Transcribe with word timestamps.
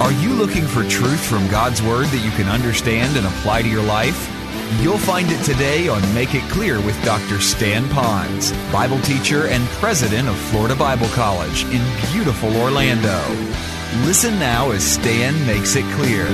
Are 0.00 0.12
you 0.12 0.32
looking 0.32 0.64
for 0.64 0.84
truth 0.84 1.26
from 1.26 1.48
God's 1.48 1.82
Word 1.82 2.06
that 2.06 2.24
you 2.24 2.30
can 2.30 2.46
understand 2.46 3.16
and 3.16 3.26
apply 3.26 3.62
to 3.62 3.68
your 3.68 3.82
life? 3.82 4.30
You'll 4.80 4.96
find 4.96 5.28
it 5.28 5.42
today 5.44 5.88
on 5.88 6.00
Make 6.14 6.36
It 6.36 6.48
Clear 6.52 6.80
with 6.80 6.94
Dr. 7.04 7.40
Stan 7.40 7.82
Ponz, 7.86 8.52
Bible 8.72 9.00
teacher 9.00 9.48
and 9.48 9.66
president 9.80 10.28
of 10.28 10.36
Florida 10.36 10.76
Bible 10.76 11.08
College 11.08 11.64
in 11.64 11.82
beautiful 12.12 12.56
Orlando. 12.58 13.18
Listen 14.06 14.38
now 14.38 14.70
as 14.70 14.84
Stan 14.84 15.34
makes 15.48 15.74
it 15.74 15.84
clear. 15.96 16.26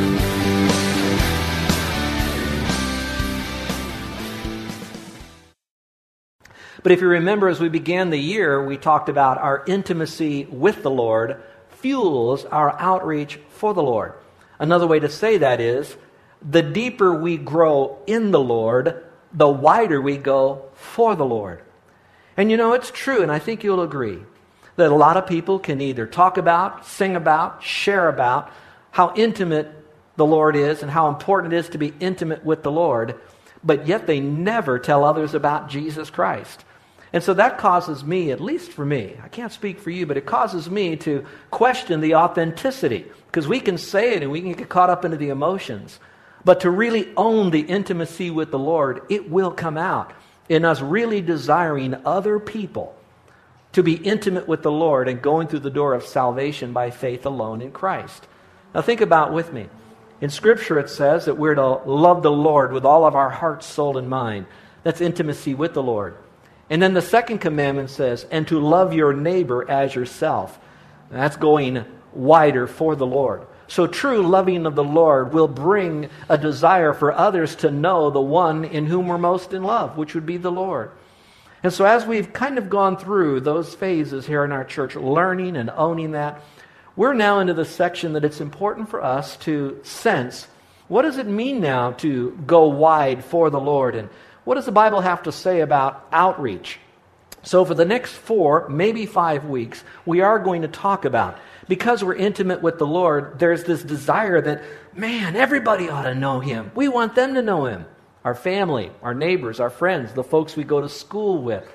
But 6.82 6.92
if 6.92 7.00
you 7.00 7.08
remember, 7.08 7.48
as 7.48 7.60
we 7.60 7.70
began 7.70 8.10
the 8.10 8.18
year, 8.18 8.62
we 8.62 8.76
talked 8.76 9.08
about 9.08 9.38
our 9.38 9.64
intimacy 9.66 10.44
with 10.50 10.82
the 10.82 10.90
Lord 10.90 11.42
fuels 11.84 12.46
our 12.46 12.74
outreach 12.80 13.38
for 13.50 13.74
the 13.74 13.82
Lord. 13.82 14.14
Another 14.58 14.86
way 14.86 15.00
to 15.00 15.10
say 15.10 15.36
that 15.36 15.60
is 15.60 15.94
the 16.40 16.62
deeper 16.62 17.14
we 17.14 17.36
grow 17.36 17.98
in 18.06 18.30
the 18.30 18.40
Lord, 18.40 19.04
the 19.34 19.50
wider 19.50 20.00
we 20.00 20.16
go 20.16 20.64
for 20.72 21.14
the 21.14 21.26
Lord. 21.26 21.60
And 22.38 22.50
you 22.50 22.56
know, 22.56 22.72
it's 22.72 22.90
true, 22.90 23.20
and 23.20 23.30
I 23.30 23.38
think 23.38 23.62
you'll 23.62 23.82
agree, 23.82 24.20
that 24.76 24.90
a 24.90 24.94
lot 24.94 25.18
of 25.18 25.26
people 25.26 25.58
can 25.58 25.82
either 25.82 26.06
talk 26.06 26.38
about, 26.38 26.86
sing 26.86 27.16
about, 27.16 27.62
share 27.62 28.08
about 28.08 28.50
how 28.90 29.12
intimate 29.14 29.70
the 30.16 30.24
Lord 30.24 30.56
is 30.56 30.80
and 30.80 30.90
how 30.90 31.10
important 31.10 31.52
it 31.52 31.58
is 31.58 31.68
to 31.68 31.76
be 31.76 31.92
intimate 32.00 32.46
with 32.46 32.62
the 32.62 32.72
Lord, 32.72 33.20
but 33.62 33.86
yet 33.86 34.06
they 34.06 34.20
never 34.20 34.78
tell 34.78 35.04
others 35.04 35.34
about 35.34 35.68
Jesus 35.68 36.08
Christ. 36.08 36.64
And 37.14 37.22
so 37.22 37.32
that 37.34 37.58
causes 37.58 38.02
me, 38.02 38.32
at 38.32 38.40
least 38.40 38.72
for 38.72 38.84
me, 38.84 39.16
I 39.22 39.28
can't 39.28 39.52
speak 39.52 39.78
for 39.78 39.90
you, 39.90 40.04
but 40.04 40.16
it 40.16 40.26
causes 40.26 40.68
me 40.68 40.96
to 40.96 41.24
question 41.52 42.00
the 42.00 42.16
authenticity. 42.16 43.06
Because 43.26 43.46
we 43.46 43.60
can 43.60 43.78
say 43.78 44.14
it 44.14 44.24
and 44.24 44.32
we 44.32 44.40
can 44.40 44.52
get 44.52 44.68
caught 44.68 44.90
up 44.90 45.04
into 45.04 45.16
the 45.16 45.28
emotions. 45.28 46.00
But 46.44 46.62
to 46.62 46.70
really 46.70 47.08
own 47.16 47.52
the 47.52 47.60
intimacy 47.60 48.32
with 48.32 48.50
the 48.50 48.58
Lord, 48.58 49.02
it 49.08 49.30
will 49.30 49.52
come 49.52 49.78
out 49.78 50.12
in 50.48 50.64
us 50.64 50.80
really 50.80 51.20
desiring 51.20 51.94
other 52.04 52.40
people 52.40 52.96
to 53.74 53.84
be 53.84 53.94
intimate 53.94 54.48
with 54.48 54.64
the 54.64 54.72
Lord 54.72 55.08
and 55.08 55.22
going 55.22 55.46
through 55.46 55.60
the 55.60 55.70
door 55.70 55.94
of 55.94 56.04
salvation 56.04 56.72
by 56.72 56.90
faith 56.90 57.24
alone 57.26 57.62
in 57.62 57.70
Christ. 57.70 58.26
Now, 58.74 58.82
think 58.82 59.00
about 59.00 59.32
with 59.32 59.52
me. 59.52 59.68
In 60.20 60.30
Scripture, 60.30 60.80
it 60.80 60.90
says 60.90 61.26
that 61.26 61.38
we're 61.38 61.54
to 61.54 61.64
love 61.64 62.24
the 62.24 62.32
Lord 62.32 62.72
with 62.72 62.84
all 62.84 63.06
of 63.06 63.14
our 63.14 63.30
heart, 63.30 63.62
soul, 63.62 63.98
and 63.98 64.08
mind. 64.08 64.46
That's 64.82 65.00
intimacy 65.00 65.54
with 65.54 65.74
the 65.74 65.82
Lord. 65.82 66.16
And 66.70 66.80
then 66.80 66.94
the 66.94 67.02
second 67.02 67.38
commandment 67.38 67.90
says, 67.90 68.26
and 68.30 68.48
to 68.48 68.58
love 68.58 68.94
your 68.94 69.12
neighbor 69.12 69.68
as 69.70 69.94
yourself. 69.94 70.58
And 71.10 71.18
that's 71.18 71.36
going 71.36 71.84
wider 72.12 72.66
for 72.66 72.96
the 72.96 73.06
Lord. 73.06 73.46
So 73.66 73.86
true 73.86 74.22
loving 74.22 74.66
of 74.66 74.74
the 74.74 74.84
Lord 74.84 75.32
will 75.32 75.48
bring 75.48 76.10
a 76.28 76.38
desire 76.38 76.92
for 76.92 77.12
others 77.12 77.56
to 77.56 77.70
know 77.70 78.10
the 78.10 78.20
one 78.20 78.64
in 78.64 78.86
whom 78.86 79.08
we're 79.08 79.18
most 79.18 79.52
in 79.52 79.62
love, 79.62 79.96
which 79.96 80.14
would 80.14 80.26
be 80.26 80.36
the 80.36 80.52
Lord. 80.52 80.90
And 81.62 81.72
so 81.72 81.84
as 81.84 82.04
we've 82.04 82.32
kind 82.32 82.58
of 82.58 82.68
gone 82.68 82.98
through 82.98 83.40
those 83.40 83.74
phases 83.74 84.26
here 84.26 84.44
in 84.44 84.52
our 84.52 84.64
church, 84.64 84.96
learning 84.96 85.56
and 85.56 85.70
owning 85.70 86.12
that, 86.12 86.42
we're 86.94 87.14
now 87.14 87.40
into 87.40 87.54
the 87.54 87.64
section 87.64 88.12
that 88.12 88.24
it's 88.24 88.40
important 88.40 88.90
for 88.90 89.02
us 89.02 89.36
to 89.38 89.80
sense 89.82 90.46
what 90.86 91.02
does 91.02 91.16
it 91.16 91.26
mean 91.26 91.60
now 91.60 91.92
to 91.92 92.38
go 92.46 92.68
wide 92.68 93.24
for 93.24 93.48
the 93.48 93.60
Lord 93.60 93.94
and 93.94 94.10
what 94.44 94.56
does 94.56 94.66
the 94.66 94.72
Bible 94.72 95.00
have 95.00 95.22
to 95.24 95.32
say 95.32 95.60
about 95.60 96.06
outreach? 96.12 96.78
So, 97.42 97.64
for 97.64 97.74
the 97.74 97.84
next 97.84 98.12
four, 98.12 98.68
maybe 98.70 99.04
five 99.04 99.44
weeks, 99.44 99.84
we 100.06 100.22
are 100.22 100.38
going 100.38 100.62
to 100.62 100.68
talk 100.68 101.04
about. 101.04 101.38
Because 101.68 102.02
we're 102.04 102.14
intimate 102.14 102.62
with 102.62 102.78
the 102.78 102.86
Lord, 102.86 103.38
there's 103.38 103.64
this 103.64 103.82
desire 103.82 104.40
that, 104.40 104.62
man, 104.94 105.36
everybody 105.36 105.88
ought 105.88 106.04
to 106.04 106.14
know 106.14 106.40
Him. 106.40 106.70
We 106.74 106.88
want 106.88 107.14
them 107.14 107.34
to 107.34 107.42
know 107.42 107.66
Him. 107.66 107.86
Our 108.22 108.34
family, 108.34 108.90
our 109.02 109.14
neighbors, 109.14 109.60
our 109.60 109.70
friends, 109.70 110.12
the 110.12 110.24
folks 110.24 110.56
we 110.56 110.64
go 110.64 110.80
to 110.80 110.88
school 110.88 111.42
with. 111.42 111.66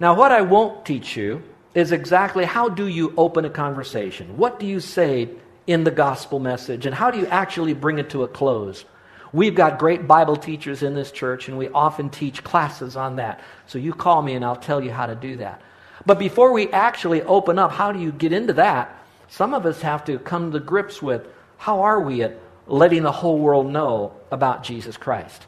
Now, 0.00 0.14
what 0.14 0.32
I 0.32 0.42
won't 0.42 0.84
teach 0.84 1.16
you 1.16 1.42
is 1.74 1.92
exactly 1.92 2.44
how 2.44 2.68
do 2.68 2.86
you 2.86 3.14
open 3.16 3.44
a 3.44 3.50
conversation? 3.50 4.36
What 4.36 4.58
do 4.58 4.66
you 4.66 4.80
say 4.80 5.28
in 5.66 5.84
the 5.84 5.90
gospel 5.90 6.38
message? 6.38 6.86
And 6.86 6.94
how 6.94 7.10
do 7.10 7.18
you 7.18 7.26
actually 7.26 7.74
bring 7.74 7.98
it 7.98 8.10
to 8.10 8.24
a 8.24 8.28
close? 8.28 8.84
We've 9.32 9.54
got 9.54 9.78
great 9.78 10.06
Bible 10.06 10.36
teachers 10.36 10.82
in 10.82 10.94
this 10.94 11.10
church, 11.10 11.48
and 11.48 11.58
we 11.58 11.68
often 11.68 12.10
teach 12.10 12.44
classes 12.44 12.96
on 12.96 13.16
that. 13.16 13.40
So 13.66 13.78
you 13.78 13.92
call 13.92 14.22
me, 14.22 14.34
and 14.34 14.44
I'll 14.44 14.56
tell 14.56 14.82
you 14.82 14.90
how 14.90 15.06
to 15.06 15.14
do 15.14 15.36
that. 15.36 15.62
But 16.04 16.18
before 16.18 16.52
we 16.52 16.70
actually 16.70 17.22
open 17.22 17.58
up, 17.58 17.72
how 17.72 17.92
do 17.92 17.98
you 17.98 18.12
get 18.12 18.32
into 18.32 18.52
that? 18.54 19.02
Some 19.28 19.54
of 19.54 19.66
us 19.66 19.80
have 19.82 20.04
to 20.04 20.18
come 20.18 20.52
to 20.52 20.60
grips 20.60 21.02
with 21.02 21.26
how 21.58 21.80
are 21.82 22.00
we 22.00 22.22
at 22.22 22.38
letting 22.66 23.02
the 23.02 23.12
whole 23.12 23.38
world 23.38 23.70
know 23.70 24.12
about 24.30 24.62
Jesus 24.62 24.96
Christ? 24.96 25.46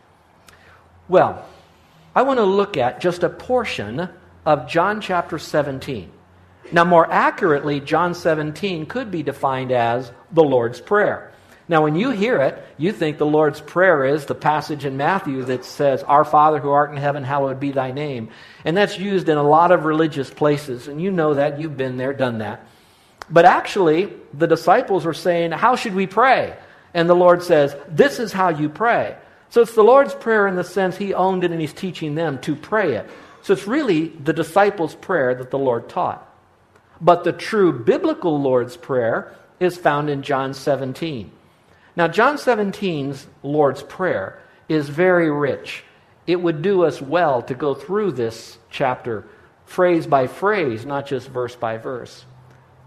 Well, 1.08 1.44
I 2.14 2.22
want 2.22 2.38
to 2.38 2.44
look 2.44 2.76
at 2.76 3.00
just 3.00 3.22
a 3.22 3.28
portion 3.28 4.08
of 4.44 4.68
John 4.68 5.00
chapter 5.00 5.38
17. 5.38 6.10
Now, 6.72 6.84
more 6.84 7.10
accurately, 7.10 7.80
John 7.80 8.14
17 8.14 8.86
could 8.86 9.10
be 9.10 9.22
defined 9.22 9.72
as 9.72 10.10
the 10.32 10.42
Lord's 10.42 10.80
Prayer. 10.80 11.32
Now, 11.68 11.82
when 11.82 11.96
you 11.96 12.10
hear 12.10 12.40
it, 12.40 12.64
you 12.78 12.92
think 12.92 13.18
the 13.18 13.26
Lord's 13.26 13.60
Prayer 13.60 14.06
is 14.06 14.24
the 14.24 14.34
passage 14.34 14.86
in 14.86 14.96
Matthew 14.96 15.44
that 15.44 15.66
says, 15.66 16.02
Our 16.02 16.24
Father 16.24 16.58
who 16.58 16.70
art 16.70 16.90
in 16.90 16.96
heaven, 16.96 17.24
hallowed 17.24 17.60
be 17.60 17.72
thy 17.72 17.90
name. 17.90 18.30
And 18.64 18.74
that's 18.74 18.98
used 18.98 19.28
in 19.28 19.36
a 19.36 19.42
lot 19.42 19.70
of 19.70 19.84
religious 19.84 20.30
places, 20.30 20.88
and 20.88 21.00
you 21.00 21.10
know 21.10 21.34
that. 21.34 21.60
You've 21.60 21.76
been 21.76 21.98
there, 21.98 22.14
done 22.14 22.38
that. 22.38 22.66
But 23.28 23.44
actually, 23.44 24.10
the 24.32 24.46
disciples 24.46 25.04
were 25.04 25.12
saying, 25.12 25.50
How 25.52 25.76
should 25.76 25.94
we 25.94 26.06
pray? 26.06 26.56
And 26.94 27.08
the 27.08 27.14
Lord 27.14 27.42
says, 27.42 27.76
This 27.88 28.18
is 28.18 28.32
how 28.32 28.48
you 28.48 28.70
pray. 28.70 29.16
So 29.50 29.60
it's 29.60 29.74
the 29.74 29.82
Lord's 29.82 30.14
Prayer 30.14 30.46
in 30.46 30.56
the 30.56 30.64
sense 30.64 30.96
He 30.96 31.12
owned 31.12 31.44
it 31.44 31.50
and 31.50 31.60
He's 31.60 31.74
teaching 31.74 32.14
them 32.14 32.38
to 32.40 32.56
pray 32.56 32.94
it. 32.94 33.10
So 33.42 33.52
it's 33.52 33.66
really 33.66 34.08
the 34.08 34.32
disciples' 34.32 34.94
prayer 34.94 35.34
that 35.34 35.50
the 35.50 35.58
Lord 35.58 35.90
taught. 35.90 36.24
But 37.00 37.24
the 37.24 37.32
true 37.32 37.72
biblical 37.72 38.40
Lord's 38.40 38.76
Prayer 38.76 39.36
is 39.60 39.76
found 39.76 40.08
in 40.08 40.22
John 40.22 40.54
17. 40.54 41.32
Now, 41.98 42.06
John 42.06 42.36
17's 42.36 43.26
Lord's 43.42 43.82
Prayer 43.82 44.40
is 44.68 44.88
very 44.88 45.32
rich. 45.32 45.82
It 46.28 46.40
would 46.40 46.62
do 46.62 46.84
us 46.84 47.02
well 47.02 47.42
to 47.42 47.54
go 47.54 47.74
through 47.74 48.12
this 48.12 48.56
chapter 48.70 49.26
phrase 49.64 50.06
by 50.06 50.28
phrase, 50.28 50.86
not 50.86 51.06
just 51.06 51.28
verse 51.28 51.56
by 51.56 51.76
verse. 51.76 52.24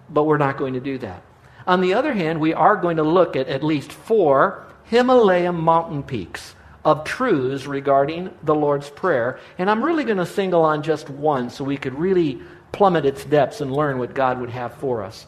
But 0.10 0.24
we're 0.24 0.38
not 0.38 0.56
going 0.56 0.76
to 0.76 0.80
do 0.80 0.98
that. 1.00 1.24
On 1.68 1.82
the 1.82 1.94
other 1.94 2.14
hand, 2.14 2.40
we 2.40 2.54
are 2.54 2.78
going 2.78 2.96
to 2.96 3.04
look 3.04 3.36
at 3.36 3.50
at 3.50 3.66
least 3.66 3.92
four 3.92 4.66
Himalaya 4.86 5.52
mountain 5.52 6.04
peaks 6.04 6.56
of 6.86 7.04
truths 7.04 7.68
regarding 7.68 8.34
the 8.44 8.56
Lord's 8.56 8.90
Prayer. 8.90 9.40
And 9.58 9.70
I'm 9.70 9.84
really 9.84 10.06
going 10.06 10.20
to 10.20 10.26
single 10.26 10.64
on 10.64 10.84
just 10.84 11.10
one 11.10 11.50
so 11.50 11.66
we 11.66 11.76
could 11.76 12.00
really 12.00 12.40
plummet 12.72 13.04
its 13.04 13.26
depths 13.26 13.60
and 13.60 13.74
learn 13.74 14.00
what 14.00 14.14
God 14.14 14.40
would 14.40 14.52
have 14.52 14.74
for 14.76 15.04
us. 15.04 15.28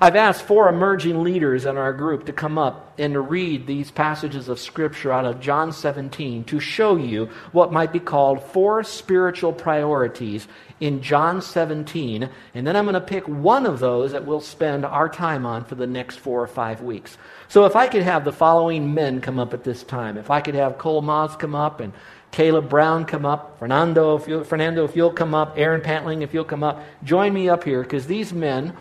I've 0.00 0.14
asked 0.14 0.42
four 0.42 0.68
emerging 0.68 1.24
leaders 1.24 1.66
in 1.66 1.76
our 1.76 1.92
group 1.92 2.26
to 2.26 2.32
come 2.32 2.56
up 2.56 2.94
and 2.98 3.14
to 3.14 3.20
read 3.20 3.66
these 3.66 3.90
passages 3.90 4.48
of 4.48 4.60
Scripture 4.60 5.10
out 5.10 5.24
of 5.24 5.40
John 5.40 5.72
17 5.72 6.44
to 6.44 6.60
show 6.60 6.94
you 6.94 7.30
what 7.50 7.72
might 7.72 7.92
be 7.92 7.98
called 7.98 8.40
four 8.40 8.84
spiritual 8.84 9.52
priorities 9.52 10.46
in 10.78 11.02
John 11.02 11.42
17. 11.42 12.30
And 12.54 12.64
then 12.64 12.76
I'm 12.76 12.84
going 12.84 12.94
to 12.94 13.00
pick 13.00 13.26
one 13.26 13.66
of 13.66 13.80
those 13.80 14.12
that 14.12 14.24
we'll 14.24 14.40
spend 14.40 14.84
our 14.84 15.08
time 15.08 15.44
on 15.44 15.64
for 15.64 15.74
the 15.74 15.86
next 15.86 16.18
four 16.18 16.40
or 16.40 16.46
five 16.46 16.80
weeks. 16.80 17.18
So 17.48 17.64
if 17.64 17.74
I 17.74 17.88
could 17.88 18.04
have 18.04 18.24
the 18.24 18.32
following 18.32 18.94
men 18.94 19.20
come 19.20 19.40
up 19.40 19.52
at 19.52 19.64
this 19.64 19.82
time, 19.82 20.16
if 20.16 20.30
I 20.30 20.40
could 20.40 20.54
have 20.54 20.78
Cole 20.78 21.02
Moss 21.02 21.34
come 21.34 21.56
up 21.56 21.80
and 21.80 21.92
Caleb 22.30 22.68
Brown 22.68 23.04
come 23.04 23.26
up, 23.26 23.58
Fernando 23.58 24.16
if, 24.16 24.28
you, 24.28 24.44
Fernando, 24.44 24.84
if 24.84 24.94
you'll 24.94 25.10
come 25.10 25.34
up, 25.34 25.54
Aaron 25.56 25.80
Pantling, 25.80 26.22
if 26.22 26.32
you'll 26.32 26.44
come 26.44 26.62
up, 26.62 26.84
join 27.02 27.32
me 27.32 27.48
up 27.48 27.64
here 27.64 27.82
because 27.82 28.06
these 28.06 28.32
men 28.32 28.74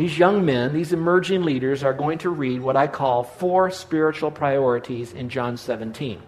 these 0.00 0.18
young 0.18 0.46
men, 0.46 0.72
these 0.72 0.94
emerging 0.94 1.42
leaders, 1.42 1.84
are 1.84 1.92
going 1.92 2.16
to 2.18 2.30
read 2.30 2.62
what 2.62 2.74
I 2.74 2.86
call 2.86 3.22
four 3.22 3.70
spiritual 3.70 4.30
priorities 4.30 5.12
in 5.12 5.28
John 5.28 5.58
17. 5.58 6.22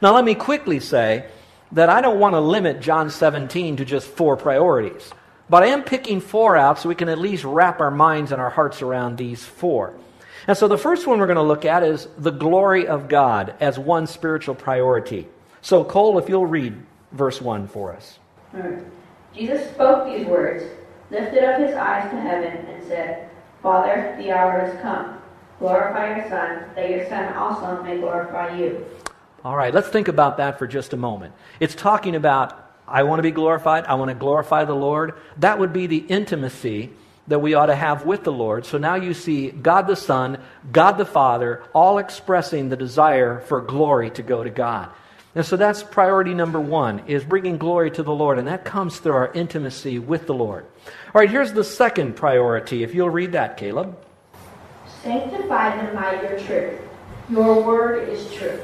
Now, 0.00 0.12
let 0.12 0.24
me 0.24 0.34
quickly 0.34 0.80
say 0.80 1.26
that 1.70 1.88
I 1.88 2.00
don't 2.00 2.18
want 2.18 2.34
to 2.34 2.40
limit 2.40 2.80
John 2.80 3.08
17 3.08 3.76
to 3.76 3.84
just 3.84 4.08
four 4.08 4.36
priorities. 4.36 5.12
But 5.48 5.62
I 5.62 5.66
am 5.66 5.84
picking 5.84 6.20
four 6.20 6.56
out 6.56 6.80
so 6.80 6.88
we 6.88 6.96
can 6.96 7.08
at 7.08 7.18
least 7.18 7.44
wrap 7.44 7.80
our 7.80 7.90
minds 7.92 8.32
and 8.32 8.42
our 8.42 8.50
hearts 8.50 8.82
around 8.82 9.16
these 9.16 9.44
four. 9.44 9.94
And 10.48 10.58
so 10.58 10.66
the 10.66 10.76
first 10.76 11.06
one 11.06 11.20
we're 11.20 11.26
going 11.26 11.36
to 11.36 11.42
look 11.42 11.64
at 11.64 11.84
is 11.84 12.08
the 12.18 12.32
glory 12.32 12.88
of 12.88 13.08
God 13.08 13.54
as 13.60 13.78
one 13.78 14.08
spiritual 14.08 14.56
priority. 14.56 15.28
So, 15.60 15.84
Cole, 15.84 16.18
if 16.18 16.28
you'll 16.28 16.46
read 16.46 16.74
verse 17.12 17.40
1 17.40 17.68
for 17.68 17.94
us. 17.94 18.18
Hmm. 18.50 18.80
Jesus 19.32 19.70
spoke 19.70 20.06
these 20.06 20.26
words, 20.26 20.64
lifted 21.12 21.44
up 21.44 21.60
his 21.60 21.76
eyes 21.76 22.10
to 22.10 22.20
heaven, 22.20 22.66
and 22.66 22.82
said, 22.84 23.28
Father, 23.62 24.16
the 24.18 24.32
hour 24.32 24.60
has 24.60 24.80
come. 24.80 25.18
Glorify 25.58 26.16
your 26.16 26.28
Son, 26.28 26.64
that 26.74 26.90
your 26.90 27.08
Son 27.08 27.32
also 27.34 27.82
may 27.82 27.98
glorify 27.98 28.56
you. 28.56 28.84
All 29.44 29.56
right, 29.56 29.72
let's 29.72 29.88
think 29.88 30.08
about 30.08 30.38
that 30.38 30.58
for 30.58 30.66
just 30.66 30.92
a 30.92 30.96
moment. 30.96 31.34
It's 31.60 31.74
talking 31.74 32.16
about, 32.16 32.72
I 32.88 33.02
want 33.02 33.18
to 33.18 33.22
be 33.22 33.30
glorified, 33.30 33.84
I 33.84 33.94
want 33.94 34.08
to 34.08 34.14
glorify 34.14 34.64
the 34.64 34.74
Lord. 34.74 35.14
That 35.36 35.58
would 35.58 35.72
be 35.72 35.86
the 35.86 35.98
intimacy 35.98 36.90
that 37.28 37.40
we 37.40 37.54
ought 37.54 37.66
to 37.66 37.76
have 37.76 38.06
with 38.06 38.24
the 38.24 38.32
Lord. 38.32 38.64
So 38.64 38.78
now 38.78 38.94
you 38.94 39.14
see 39.14 39.50
God 39.50 39.86
the 39.86 39.96
Son, 39.96 40.38
God 40.72 40.92
the 40.92 41.04
Father, 41.04 41.62
all 41.74 41.98
expressing 41.98 42.68
the 42.68 42.76
desire 42.76 43.40
for 43.40 43.60
glory 43.60 44.10
to 44.12 44.22
go 44.22 44.42
to 44.42 44.50
God. 44.50 44.90
And 45.34 45.46
so 45.46 45.56
that's 45.56 45.82
priority 45.82 46.34
number 46.34 46.60
one, 46.60 47.02
is 47.06 47.24
bringing 47.24 47.56
glory 47.56 47.90
to 47.92 48.02
the 48.02 48.12
Lord. 48.12 48.38
And 48.38 48.48
that 48.48 48.64
comes 48.64 48.98
through 48.98 49.12
our 49.12 49.32
intimacy 49.32 49.98
with 49.98 50.26
the 50.26 50.34
Lord. 50.34 50.66
All 51.14 51.20
right, 51.20 51.30
here's 51.30 51.52
the 51.52 51.64
second 51.64 52.16
priority. 52.16 52.82
If 52.82 52.94
you'll 52.94 53.10
read 53.10 53.32
that, 53.32 53.56
Caleb. 53.56 53.96
Sanctify 55.02 55.76
them 55.76 55.94
by 55.94 56.20
your 56.22 56.38
truth. 56.38 56.80
Your 57.30 57.62
word 57.62 58.08
is 58.08 58.32
truth. 58.34 58.60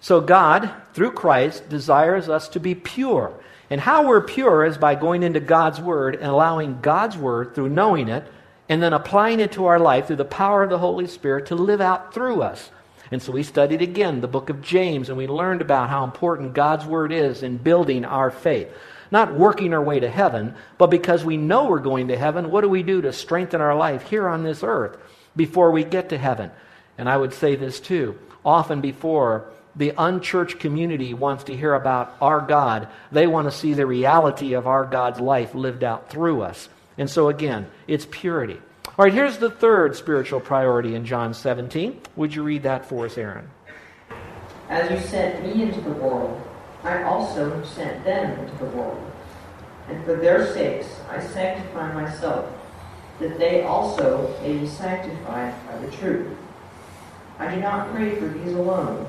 So 0.00 0.20
God, 0.20 0.70
through 0.92 1.12
Christ, 1.12 1.68
desires 1.68 2.28
us 2.28 2.48
to 2.50 2.60
be 2.60 2.74
pure. 2.74 3.34
And 3.70 3.80
how 3.80 4.06
we're 4.06 4.20
pure 4.20 4.64
is 4.64 4.78
by 4.78 4.94
going 4.94 5.22
into 5.22 5.40
God's 5.40 5.80
Word 5.80 6.14
and 6.14 6.26
allowing 6.26 6.80
God's 6.80 7.16
Word 7.16 7.54
through 7.54 7.70
knowing 7.70 8.08
it 8.08 8.24
and 8.68 8.82
then 8.82 8.92
applying 8.92 9.40
it 9.40 9.52
to 9.52 9.66
our 9.66 9.78
life 9.78 10.06
through 10.06 10.16
the 10.16 10.24
power 10.24 10.62
of 10.62 10.70
the 10.70 10.78
Holy 10.78 11.06
Spirit 11.06 11.46
to 11.46 11.54
live 11.54 11.80
out 11.80 12.14
through 12.14 12.42
us. 12.42 12.70
And 13.10 13.22
so 13.22 13.32
we 13.32 13.42
studied 13.42 13.82
again 13.82 14.20
the 14.20 14.28
book 14.28 14.50
of 14.50 14.62
James 14.62 15.08
and 15.08 15.18
we 15.18 15.26
learned 15.26 15.60
about 15.60 15.90
how 15.90 16.04
important 16.04 16.54
God's 16.54 16.84
Word 16.86 17.12
is 17.12 17.42
in 17.42 17.58
building 17.58 18.04
our 18.04 18.30
faith. 18.30 18.68
Not 19.10 19.34
working 19.34 19.74
our 19.74 19.82
way 19.82 20.00
to 20.00 20.10
heaven, 20.10 20.54
but 20.78 20.90
because 20.90 21.24
we 21.24 21.36
know 21.36 21.66
we're 21.66 21.78
going 21.78 22.08
to 22.08 22.18
heaven, 22.18 22.50
what 22.50 22.62
do 22.62 22.68
we 22.68 22.82
do 22.82 23.02
to 23.02 23.12
strengthen 23.12 23.60
our 23.60 23.76
life 23.76 24.08
here 24.08 24.26
on 24.28 24.42
this 24.42 24.62
earth 24.62 24.96
before 25.36 25.70
we 25.70 25.84
get 25.84 26.08
to 26.08 26.18
heaven? 26.18 26.50
And 26.98 27.08
I 27.08 27.16
would 27.16 27.32
say 27.32 27.54
this 27.54 27.80
too. 27.80 28.18
Often 28.44 28.80
before 28.80 29.50
the 29.76 29.92
unchurched 29.96 30.60
community 30.60 31.14
wants 31.14 31.44
to 31.44 31.56
hear 31.56 31.74
about 31.74 32.16
our 32.20 32.40
God. 32.40 32.88
They 33.10 33.26
want 33.26 33.46
to 33.46 33.56
see 33.56 33.74
the 33.74 33.86
reality 33.86 34.54
of 34.54 34.66
our 34.66 34.84
God's 34.84 35.20
life 35.20 35.54
lived 35.54 35.82
out 35.82 36.10
through 36.10 36.42
us. 36.42 36.68
And 36.96 37.10
so, 37.10 37.28
again, 37.28 37.66
it's 37.88 38.06
purity. 38.08 38.60
All 38.86 39.04
right, 39.04 39.12
here's 39.12 39.38
the 39.38 39.50
third 39.50 39.96
spiritual 39.96 40.40
priority 40.40 40.94
in 40.94 41.04
John 41.04 41.34
17. 41.34 42.00
Would 42.16 42.34
you 42.34 42.42
read 42.42 42.62
that 42.62 42.86
for 42.86 43.06
us, 43.06 43.18
Aaron? 43.18 43.50
As 44.68 44.90
you 44.90 44.98
sent 45.08 45.42
me 45.42 45.62
into 45.62 45.80
the 45.80 45.90
world, 45.90 46.40
I 46.82 47.02
also 47.02 47.62
sent 47.64 48.04
them 48.04 48.38
into 48.38 48.56
the 48.56 48.70
world. 48.70 49.10
And 49.88 50.04
for 50.04 50.16
their 50.16 50.52
sakes 50.52 50.86
I 51.10 51.20
sanctify 51.20 51.92
myself, 51.92 52.50
that 53.18 53.38
they 53.38 53.62
also 53.62 54.34
may 54.42 54.58
be 54.58 54.66
sanctified 54.66 55.54
by 55.66 55.78
the 55.78 55.90
truth. 55.90 56.36
I 57.38 57.54
do 57.54 57.60
not 57.60 57.92
pray 57.92 58.14
for 58.16 58.28
these 58.28 58.54
alone 58.54 59.06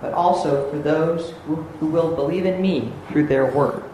but 0.00 0.14
also 0.14 0.70
for 0.70 0.78
those 0.78 1.32
who, 1.46 1.56
who 1.56 1.86
will 1.86 2.14
believe 2.14 2.46
in 2.46 2.60
me 2.60 2.92
through 3.08 3.26
their 3.26 3.46
word. 3.46 3.84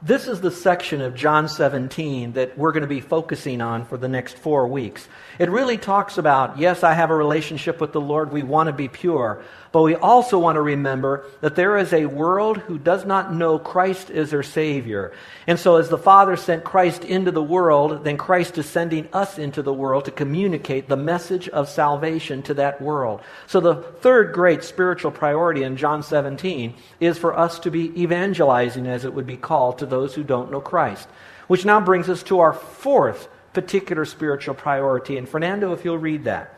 This 0.00 0.28
is 0.28 0.40
the 0.40 0.52
section 0.52 1.00
of 1.00 1.16
John 1.16 1.48
17 1.48 2.34
that 2.34 2.56
we're 2.56 2.70
going 2.70 2.82
to 2.82 2.86
be 2.86 3.00
focusing 3.00 3.60
on 3.60 3.84
for 3.84 3.96
the 3.96 4.06
next 4.06 4.36
four 4.36 4.68
weeks. 4.68 5.08
It 5.40 5.50
really 5.50 5.76
talks 5.76 6.18
about, 6.18 6.56
yes, 6.56 6.84
I 6.84 6.92
have 6.92 7.10
a 7.10 7.16
relationship 7.16 7.80
with 7.80 7.92
the 7.92 8.00
Lord. 8.00 8.30
We 8.30 8.44
want 8.44 8.68
to 8.68 8.72
be 8.72 8.86
pure. 8.86 9.42
But 9.70 9.82
we 9.82 9.94
also 9.94 10.38
want 10.38 10.56
to 10.56 10.62
remember 10.62 11.26
that 11.42 11.54
there 11.54 11.76
is 11.76 11.92
a 11.92 12.06
world 12.06 12.56
who 12.58 12.78
does 12.78 13.04
not 13.04 13.34
know 13.34 13.58
Christ 13.58 14.10
as 14.10 14.30
their 14.30 14.42
Savior. 14.42 15.12
And 15.46 15.58
so, 15.58 15.76
as 15.76 15.90
the 15.90 15.98
Father 15.98 16.36
sent 16.36 16.64
Christ 16.64 17.04
into 17.04 17.30
the 17.30 17.42
world, 17.42 18.04
then 18.04 18.16
Christ 18.16 18.56
is 18.56 18.66
sending 18.66 19.08
us 19.12 19.38
into 19.38 19.62
the 19.62 19.72
world 19.72 20.06
to 20.06 20.10
communicate 20.10 20.88
the 20.88 20.96
message 20.96 21.48
of 21.50 21.68
salvation 21.68 22.42
to 22.44 22.54
that 22.54 22.80
world. 22.80 23.20
So, 23.46 23.60
the 23.60 23.76
third 23.76 24.32
great 24.32 24.64
spiritual 24.64 25.10
priority 25.10 25.62
in 25.64 25.76
John 25.76 26.02
17 26.02 26.74
is 27.00 27.18
for 27.18 27.38
us 27.38 27.58
to 27.60 27.70
be 27.70 28.02
evangelizing, 28.02 28.86
as 28.86 29.04
it 29.04 29.12
would 29.12 29.26
be 29.26 29.36
called, 29.36 29.78
to 29.78 29.86
those 29.86 30.14
who 30.14 30.24
don't 30.24 30.50
know 30.50 30.62
Christ. 30.62 31.08
Which 31.46 31.66
now 31.66 31.80
brings 31.80 32.08
us 32.08 32.22
to 32.24 32.40
our 32.40 32.52
fourth 32.54 33.28
particular 33.52 34.06
spiritual 34.06 34.54
priority. 34.54 35.18
And, 35.18 35.28
Fernando, 35.28 35.72
if 35.72 35.84
you'll 35.84 35.98
read 35.98 36.24
that 36.24 36.57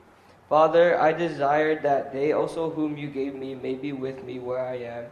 Father, 0.51 0.99
I 0.99 1.13
desire 1.13 1.81
that 1.81 2.11
they 2.11 2.33
also 2.33 2.69
whom 2.69 2.97
you 2.97 3.07
gave 3.07 3.33
me 3.33 3.55
may 3.55 3.73
be 3.73 3.93
with 3.93 4.21
me 4.25 4.37
where 4.37 4.59
I 4.59 4.79
am, 4.79 5.05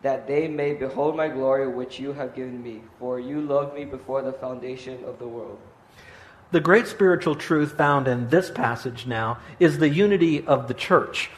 that 0.00 0.26
they 0.26 0.48
may 0.48 0.72
behold 0.72 1.14
my 1.14 1.28
glory 1.28 1.68
which 1.68 2.00
you 2.00 2.14
have 2.14 2.34
given 2.34 2.62
me, 2.62 2.80
for 2.98 3.20
you 3.20 3.42
loved 3.42 3.74
me 3.74 3.84
before 3.84 4.22
the 4.22 4.32
foundation 4.32 5.04
of 5.04 5.18
the 5.18 5.28
world. 5.28 5.58
The 6.50 6.60
great 6.60 6.86
spiritual 6.86 7.34
truth 7.34 7.76
found 7.76 8.08
in 8.08 8.30
this 8.30 8.50
passage 8.50 9.04
now 9.06 9.36
is 9.58 9.76
the 9.76 9.90
unity 9.90 10.46
of 10.46 10.66
the 10.66 10.72
church. 10.72 11.28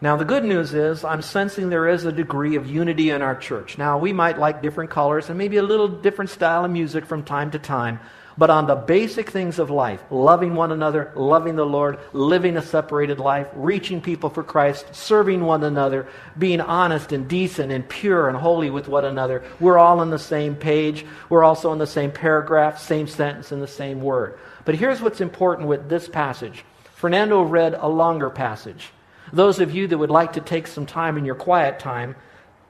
Now, 0.00 0.16
the 0.16 0.24
good 0.24 0.44
news 0.44 0.74
is, 0.74 1.04
I'm 1.04 1.22
sensing 1.22 1.68
there 1.68 1.86
is 1.86 2.04
a 2.04 2.10
degree 2.10 2.56
of 2.56 2.68
unity 2.68 3.10
in 3.10 3.22
our 3.22 3.36
church. 3.36 3.78
Now, 3.78 3.98
we 3.98 4.12
might 4.12 4.40
like 4.40 4.62
different 4.62 4.90
colors 4.90 5.28
and 5.28 5.38
maybe 5.38 5.58
a 5.58 5.62
little 5.62 5.86
different 5.86 6.30
style 6.30 6.64
of 6.64 6.72
music 6.72 7.06
from 7.06 7.22
time 7.22 7.52
to 7.52 7.58
time, 7.60 8.00
but 8.40 8.48
on 8.48 8.66
the 8.66 8.74
basic 8.74 9.28
things 9.28 9.58
of 9.58 9.68
life 9.68 10.02
loving 10.08 10.54
one 10.54 10.72
another, 10.72 11.12
loving 11.14 11.56
the 11.56 11.66
Lord, 11.66 11.98
living 12.14 12.56
a 12.56 12.62
separated 12.62 13.18
life, 13.18 13.46
reaching 13.54 14.00
people 14.00 14.30
for 14.30 14.42
Christ, 14.42 14.86
serving 14.92 15.42
one 15.42 15.62
another, 15.62 16.08
being 16.38 16.62
honest 16.62 17.12
and 17.12 17.28
decent 17.28 17.70
and 17.70 17.86
pure 17.86 18.30
and 18.30 18.38
holy 18.38 18.70
with 18.70 18.88
one 18.88 19.04
another. 19.04 19.44
We're 19.60 19.76
all 19.76 20.00
on 20.00 20.08
the 20.08 20.18
same 20.18 20.56
page. 20.56 21.04
We're 21.28 21.44
also 21.44 21.70
in 21.74 21.78
the 21.78 21.86
same 21.86 22.12
paragraph, 22.12 22.80
same 22.80 23.06
sentence, 23.08 23.52
and 23.52 23.60
the 23.60 23.68
same 23.68 24.00
word. 24.00 24.38
But 24.64 24.76
here's 24.76 25.02
what's 25.02 25.20
important 25.20 25.68
with 25.68 25.90
this 25.90 26.08
passage 26.08 26.64
Fernando 26.94 27.42
read 27.42 27.74
a 27.74 27.88
longer 27.90 28.30
passage. 28.30 28.88
Those 29.34 29.60
of 29.60 29.74
you 29.74 29.86
that 29.86 29.98
would 29.98 30.08
like 30.08 30.32
to 30.32 30.40
take 30.40 30.66
some 30.66 30.86
time 30.86 31.18
in 31.18 31.26
your 31.26 31.34
quiet 31.34 31.78
time, 31.78 32.16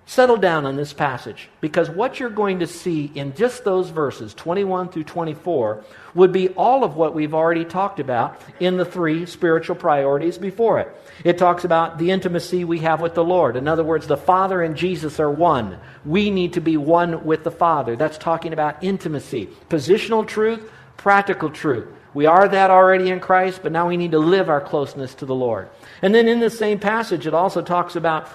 Settle 0.07 0.39
down 0.39 0.67
on 0.67 0.77
this 0.77 0.93
passage 0.93 1.49
because 1.61 1.89
what 1.89 2.19
you're 2.19 2.31
going 2.31 2.59
to 2.59 2.67
see 2.67 3.13
in 3.15 3.35
just 3.37 3.65
those 3.65 3.91
verses, 3.91 4.35
21 4.35 4.89
through 4.89 5.05
24, 5.05 5.85
would 6.15 6.33
be 6.33 6.49
all 6.51 6.83
of 6.83 6.97
what 6.97 7.15
we've 7.15 7.35
already 7.35 7.65
talked 7.65 8.01
about 8.01 8.41
in 8.59 8.77
the 8.77 8.85
three 8.85 9.25
spiritual 9.25 9.77
priorities 9.77 10.37
before 10.37 10.81
it. 10.81 10.89
It 11.23 11.39
talks 11.39 11.65
about 11.65 11.99
the 11.99 12.11
intimacy 12.11 12.65
we 12.65 12.81
have 12.81 13.01
with 13.01 13.15
the 13.15 13.23
Lord. 13.23 13.55
In 13.55 13.69
other 13.69 13.85
words, 13.85 14.09
the 14.09 14.17
Father 14.17 14.63
and 14.63 14.77
Jesus 14.77 15.21
are 15.21 15.31
one. 15.31 15.79
We 16.05 16.31
need 16.31 16.55
to 16.55 16.61
be 16.61 16.77
one 16.77 17.25
with 17.25 17.45
the 17.45 17.53
Father. 17.53 17.95
That's 17.95 18.19
talking 18.19 18.53
about 18.53 18.83
intimacy, 18.83 19.49
positional 19.69 20.27
truth, 20.27 20.69
practical 20.97 21.51
truth. 21.51 21.87
We 22.13 22.27
are 22.27 22.49
that 22.49 22.71
already 22.71 23.11
in 23.11 23.21
Christ, 23.21 23.61
but 23.63 23.71
now 23.71 23.87
we 23.87 23.97
need 23.97 24.11
to 24.11 24.19
live 24.19 24.51
our 24.51 24.61
closeness 24.61 25.15
to 25.17 25.27
the 25.27 25.35
Lord. 25.35 25.69
And 26.03 26.13
then 26.13 26.27
in 26.27 26.41
the 26.41 26.51
same 26.51 26.81
passage, 26.81 27.27
it 27.27 27.35
also 27.35 27.63
talks 27.63 27.95
about 27.95 28.29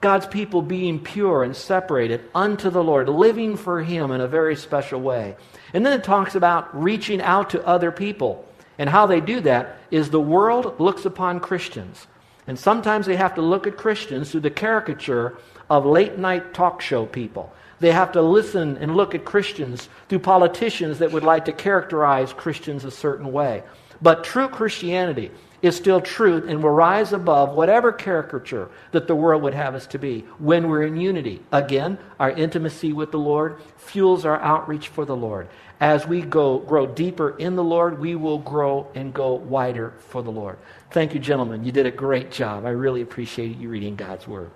God's 0.00 0.26
people 0.26 0.62
being 0.62 1.00
pure 1.00 1.42
and 1.42 1.56
separated 1.56 2.22
unto 2.34 2.70
the 2.70 2.84
Lord, 2.84 3.08
living 3.08 3.56
for 3.56 3.82
Him 3.82 4.10
in 4.12 4.20
a 4.20 4.28
very 4.28 4.54
special 4.54 5.00
way. 5.00 5.36
And 5.74 5.84
then 5.84 5.98
it 5.98 6.04
talks 6.04 6.34
about 6.34 6.80
reaching 6.80 7.20
out 7.20 7.50
to 7.50 7.66
other 7.66 7.90
people. 7.90 8.44
And 8.78 8.88
how 8.88 9.06
they 9.06 9.20
do 9.20 9.40
that 9.40 9.78
is 9.90 10.10
the 10.10 10.20
world 10.20 10.78
looks 10.78 11.04
upon 11.04 11.40
Christians. 11.40 12.06
And 12.46 12.58
sometimes 12.58 13.06
they 13.06 13.16
have 13.16 13.34
to 13.34 13.42
look 13.42 13.66
at 13.66 13.76
Christians 13.76 14.30
through 14.30 14.40
the 14.40 14.50
caricature 14.50 15.36
of 15.68 15.84
late 15.84 16.16
night 16.16 16.54
talk 16.54 16.80
show 16.80 17.04
people. 17.04 17.52
They 17.80 17.92
have 17.92 18.12
to 18.12 18.22
listen 18.22 18.76
and 18.78 18.96
look 18.96 19.14
at 19.14 19.24
Christians 19.24 19.88
through 20.08 20.20
politicians 20.20 20.98
that 20.98 21.12
would 21.12 21.24
like 21.24 21.44
to 21.44 21.52
characterize 21.52 22.32
Christians 22.32 22.84
a 22.84 22.90
certain 22.90 23.32
way. 23.32 23.62
But 24.00 24.24
true 24.24 24.48
Christianity 24.48 25.30
is 25.62 25.76
still 25.76 26.00
truth 26.00 26.44
and 26.48 26.62
will 26.62 26.70
rise 26.70 27.12
above 27.12 27.54
whatever 27.54 27.92
caricature 27.92 28.70
that 28.92 29.06
the 29.06 29.14
world 29.14 29.42
would 29.42 29.54
have 29.54 29.74
us 29.74 29.86
to 29.88 29.98
be 29.98 30.20
when 30.38 30.68
we're 30.68 30.84
in 30.84 30.96
unity. 30.96 31.42
Again, 31.50 31.98
our 32.18 32.30
intimacy 32.30 32.92
with 32.92 33.10
the 33.10 33.18
Lord 33.18 33.56
fuels 33.76 34.24
our 34.24 34.40
outreach 34.40 34.88
for 34.88 35.04
the 35.04 35.16
Lord. 35.16 35.48
As 35.80 36.06
we 36.06 36.22
go 36.22 36.58
grow 36.58 36.86
deeper 36.86 37.30
in 37.38 37.56
the 37.56 37.64
Lord, 37.64 37.98
we 37.98 38.14
will 38.14 38.38
grow 38.38 38.88
and 38.94 39.14
go 39.14 39.34
wider 39.34 39.94
for 40.08 40.22
the 40.22 40.30
Lord. 40.30 40.58
Thank 40.90 41.14
you, 41.14 41.20
gentlemen. 41.20 41.64
You 41.64 41.72
did 41.72 41.86
a 41.86 41.90
great 41.90 42.30
job. 42.30 42.64
I 42.64 42.70
really 42.70 43.02
appreciate 43.02 43.58
you 43.58 43.68
reading 43.68 43.94
God's 43.94 44.26
Word. 44.26 44.50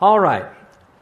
All 0.00 0.18
right. 0.18 0.46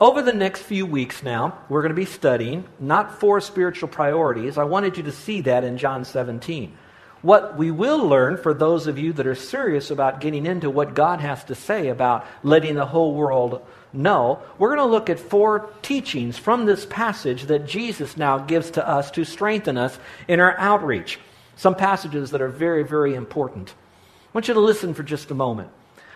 Over 0.00 0.22
the 0.22 0.32
next 0.32 0.62
few 0.62 0.86
weeks 0.86 1.22
now, 1.22 1.58
we're 1.68 1.82
going 1.82 1.90
to 1.90 1.94
be 1.94 2.06
studying 2.06 2.64
not 2.78 3.20
four 3.20 3.40
spiritual 3.40 3.88
priorities. 3.88 4.56
I 4.56 4.64
wanted 4.64 4.96
you 4.96 5.02
to 5.04 5.12
see 5.12 5.42
that 5.42 5.62
in 5.62 5.76
John 5.76 6.04
17. 6.04 6.74
What 7.22 7.58
we 7.58 7.70
will 7.70 8.06
learn 8.06 8.38
for 8.38 8.54
those 8.54 8.86
of 8.86 8.98
you 8.98 9.12
that 9.14 9.26
are 9.26 9.34
serious 9.34 9.90
about 9.90 10.20
getting 10.20 10.46
into 10.46 10.70
what 10.70 10.94
God 10.94 11.20
has 11.20 11.44
to 11.44 11.54
say 11.54 11.88
about 11.88 12.26
letting 12.42 12.76
the 12.76 12.86
whole 12.86 13.14
world 13.14 13.60
know, 13.92 14.40
we're 14.58 14.74
going 14.74 14.88
to 14.88 14.92
look 14.92 15.10
at 15.10 15.20
four 15.20 15.70
teachings 15.82 16.38
from 16.38 16.64
this 16.64 16.86
passage 16.86 17.44
that 17.44 17.66
Jesus 17.66 18.16
now 18.16 18.38
gives 18.38 18.70
to 18.72 18.88
us 18.88 19.10
to 19.12 19.24
strengthen 19.24 19.76
us 19.76 19.98
in 20.28 20.40
our 20.40 20.56
outreach. 20.56 21.18
Some 21.56 21.74
passages 21.74 22.30
that 22.30 22.40
are 22.40 22.48
very, 22.48 22.84
very 22.84 23.14
important. 23.14 23.70
I 23.70 24.30
want 24.32 24.48
you 24.48 24.54
to 24.54 24.60
listen 24.60 24.94
for 24.94 25.02
just 25.02 25.30
a 25.30 25.34
moment. 25.34 25.68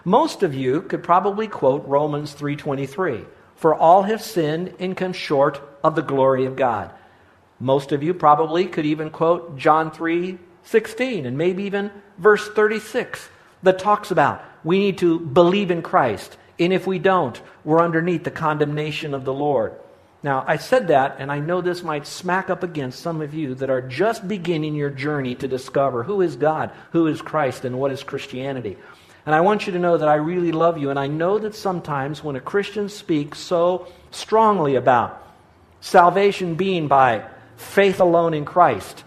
Most 0.06 0.42
of 0.42 0.54
you 0.54 0.82
could 0.82 1.02
probably 1.02 1.49
quote 1.49 1.87
Romans 1.87 2.32
3:23, 2.32 3.26
"For 3.56 3.75
all 3.75 4.04
have 4.04 4.23
sinned 4.23 4.73
and 4.78 4.96
come 4.96 5.12
short 5.12 5.61
of 5.82 5.96
the 5.96 6.02
glory 6.02 6.46
of 6.46 6.56
God." 6.56 6.90
Most 7.61 7.92
of 7.92 8.02
you 8.02 8.14
probably 8.14 8.66
could 8.66 8.87
even 8.87 9.11
quote 9.11 9.56
John 9.56 9.90
3 9.90 10.38
16 10.64 11.26
and 11.26 11.38
maybe 11.38 11.64
even 11.64 11.90
verse 12.18 12.49
36 12.49 13.28
that 13.62 13.78
talks 13.78 14.11
about 14.11 14.42
we 14.64 14.78
need 14.78 14.99
to 14.99 15.21
believe 15.21 15.71
in 15.71 15.83
Christ. 15.83 16.37
And 16.59 16.73
if 16.73 16.87
we 16.87 16.99
don't, 16.99 17.40
we're 17.64 17.83
underneath 17.83 18.25
the 18.25 18.30
condemnation 18.30 19.14
of 19.14 19.25
the 19.25 19.35
Lord. 19.35 19.75
Now, 20.23 20.42
I 20.47 20.56
said 20.56 20.88
that, 20.88 21.16
and 21.18 21.30
I 21.30 21.38
know 21.38 21.61
this 21.61 21.83
might 21.83 22.06
smack 22.06 22.49
up 22.49 22.62
against 22.62 23.00
some 23.00 23.21
of 23.21 23.35
you 23.35 23.54
that 23.56 23.68
are 23.68 23.83
just 23.83 24.26
beginning 24.26 24.75
your 24.75 24.88
journey 24.88 25.35
to 25.35 25.47
discover 25.47 26.02
who 26.02 26.23
is 26.23 26.37
God, 26.37 26.71
who 26.92 27.06
is 27.09 27.21
Christ, 27.21 27.66
and 27.66 27.78
what 27.78 27.92
is 27.92 28.02
Christianity. 28.02 28.78
And 29.26 29.35
I 29.35 29.42
want 29.42 29.66
you 29.66 29.75
to 29.75 29.78
know 29.78 29.99
that 29.99 30.09
I 30.09 30.14
really 30.14 30.52
love 30.52 30.78
you, 30.78 30.88
and 30.88 30.99
I 30.99 31.09
know 31.09 31.38
that 31.38 31.54
sometimes 31.54 32.25
when 32.25 32.37
a 32.37 32.40
Christian 32.40 32.88
speaks 32.88 33.38
so 33.38 33.88
strongly 34.12 34.76
about 34.76 35.23
salvation 35.83 36.54
being 36.54 36.88
by 36.88 37.26
faith 37.56 38.00
alone 38.00 38.33
in 38.33 38.47
Christ, 38.47 39.04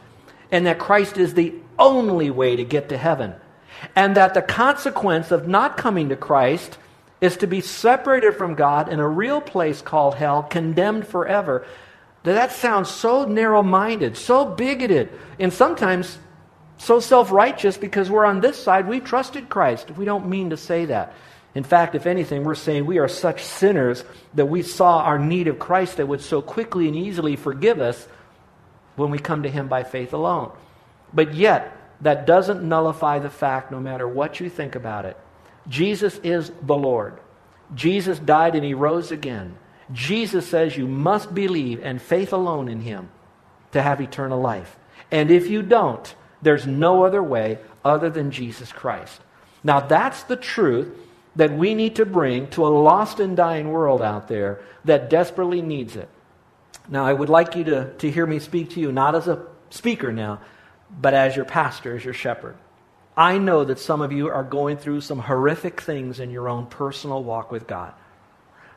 and 0.51 0.65
that 0.65 0.79
Christ 0.79 1.17
is 1.17 1.33
the 1.33 1.53
only 1.77 2.29
way 2.29 2.55
to 2.55 2.63
get 2.63 2.89
to 2.89 2.97
heaven. 2.97 3.33
And 3.95 4.15
that 4.15 4.33
the 4.33 4.41
consequence 4.41 5.31
of 5.31 5.47
not 5.47 5.77
coming 5.77 6.09
to 6.09 6.15
Christ 6.15 6.77
is 7.21 7.37
to 7.37 7.47
be 7.47 7.61
separated 7.61 8.35
from 8.35 8.55
God 8.55 8.89
in 8.89 8.99
a 8.99 9.07
real 9.07 9.41
place 9.41 9.81
called 9.81 10.15
hell, 10.15 10.43
condemned 10.43 11.07
forever. 11.07 11.65
That 12.23 12.51
sounds 12.51 12.89
so 12.89 13.25
narrow 13.25 13.63
minded, 13.63 14.17
so 14.17 14.45
bigoted, 14.45 15.09
and 15.39 15.53
sometimes 15.53 16.17
so 16.77 16.99
self 16.99 17.31
righteous 17.31 17.77
because 17.77 18.09
we're 18.09 18.25
on 18.25 18.41
this 18.41 18.61
side, 18.61 18.87
we've 18.87 19.03
trusted 19.03 19.49
Christ. 19.49 19.91
We 19.91 20.05
don't 20.05 20.27
mean 20.27 20.51
to 20.51 20.57
say 20.57 20.85
that. 20.85 21.13
In 21.55 21.63
fact, 21.63 21.95
if 21.95 22.05
anything, 22.05 22.43
we're 22.43 22.55
saying 22.55 22.85
we 22.85 22.99
are 22.99 23.07
such 23.07 23.43
sinners 23.43 24.03
that 24.35 24.45
we 24.45 24.61
saw 24.61 24.99
our 24.99 25.17
need 25.17 25.47
of 25.47 25.57
Christ 25.57 25.97
that 25.97 26.07
would 26.07 26.21
so 26.21 26.41
quickly 26.41 26.87
and 26.87 26.95
easily 26.95 27.35
forgive 27.35 27.79
us 27.79 28.07
when 28.97 29.09
we 29.09 29.17
come 29.17 29.43
to 29.43 29.49
Him 29.49 29.69
by 29.69 29.83
faith 29.83 30.11
alone. 30.11 30.51
But 31.13 31.33
yet, 31.33 31.75
that 32.01 32.27
doesn't 32.27 32.67
nullify 32.67 33.19
the 33.19 33.29
fact, 33.29 33.71
no 33.71 33.79
matter 33.79 34.07
what 34.07 34.39
you 34.39 34.49
think 34.49 34.75
about 34.75 35.05
it. 35.05 35.17
Jesus 35.69 36.19
is 36.23 36.51
the 36.61 36.75
Lord. 36.75 37.19
Jesus 37.73 38.19
died 38.19 38.55
and 38.55 38.65
He 38.65 38.73
rose 38.73 39.11
again. 39.11 39.57
Jesus 39.93 40.47
says 40.47 40.75
you 40.75 40.87
must 40.87 41.33
believe 41.33 41.81
and 41.81 42.01
faith 42.01 42.33
alone 42.33 42.67
in 42.67 42.81
Him 42.81 43.09
to 43.71 43.81
have 43.81 44.01
eternal 44.01 44.39
life. 44.39 44.77
And 45.11 45.31
if 45.31 45.47
you 45.47 45.61
don't, 45.61 46.13
there's 46.41 46.67
no 46.67 47.03
other 47.03 47.23
way 47.23 47.59
other 47.83 48.09
than 48.09 48.31
Jesus 48.31 48.71
Christ. 48.71 49.21
Now, 49.63 49.79
that's 49.79 50.23
the 50.23 50.35
truth 50.35 50.89
that 51.35 51.53
we 51.53 51.73
need 51.73 51.95
to 51.95 52.05
bring 52.05 52.47
to 52.49 52.65
a 52.65 52.69
lost 52.69 53.19
and 53.19 53.37
dying 53.37 53.69
world 53.71 54.01
out 54.01 54.27
there 54.27 54.59
that 54.85 55.09
desperately 55.09 55.61
needs 55.61 55.95
it. 55.95 56.09
Now, 56.89 57.05
I 57.05 57.13
would 57.13 57.29
like 57.29 57.55
you 57.55 57.63
to, 57.65 57.93
to 57.93 58.11
hear 58.11 58.25
me 58.25 58.39
speak 58.39 58.71
to 58.71 58.79
you, 58.79 58.91
not 58.91 59.15
as 59.15 59.27
a 59.27 59.45
speaker 59.69 60.11
now, 60.11 60.39
but 60.89 61.13
as 61.13 61.35
your 61.35 61.45
pastor, 61.45 61.95
as 61.95 62.05
your 62.05 62.13
shepherd. 62.13 62.55
I 63.15 63.39
know 63.39 63.65
that 63.65 63.79
some 63.79 64.01
of 64.01 64.11
you 64.11 64.29
are 64.29 64.43
going 64.43 64.77
through 64.77 65.01
some 65.01 65.19
horrific 65.19 65.81
things 65.81 66.19
in 66.19 66.29
your 66.29 66.47
own 66.47 66.67
personal 66.67 67.23
walk 67.23 67.51
with 67.51 67.67
God. 67.67 67.93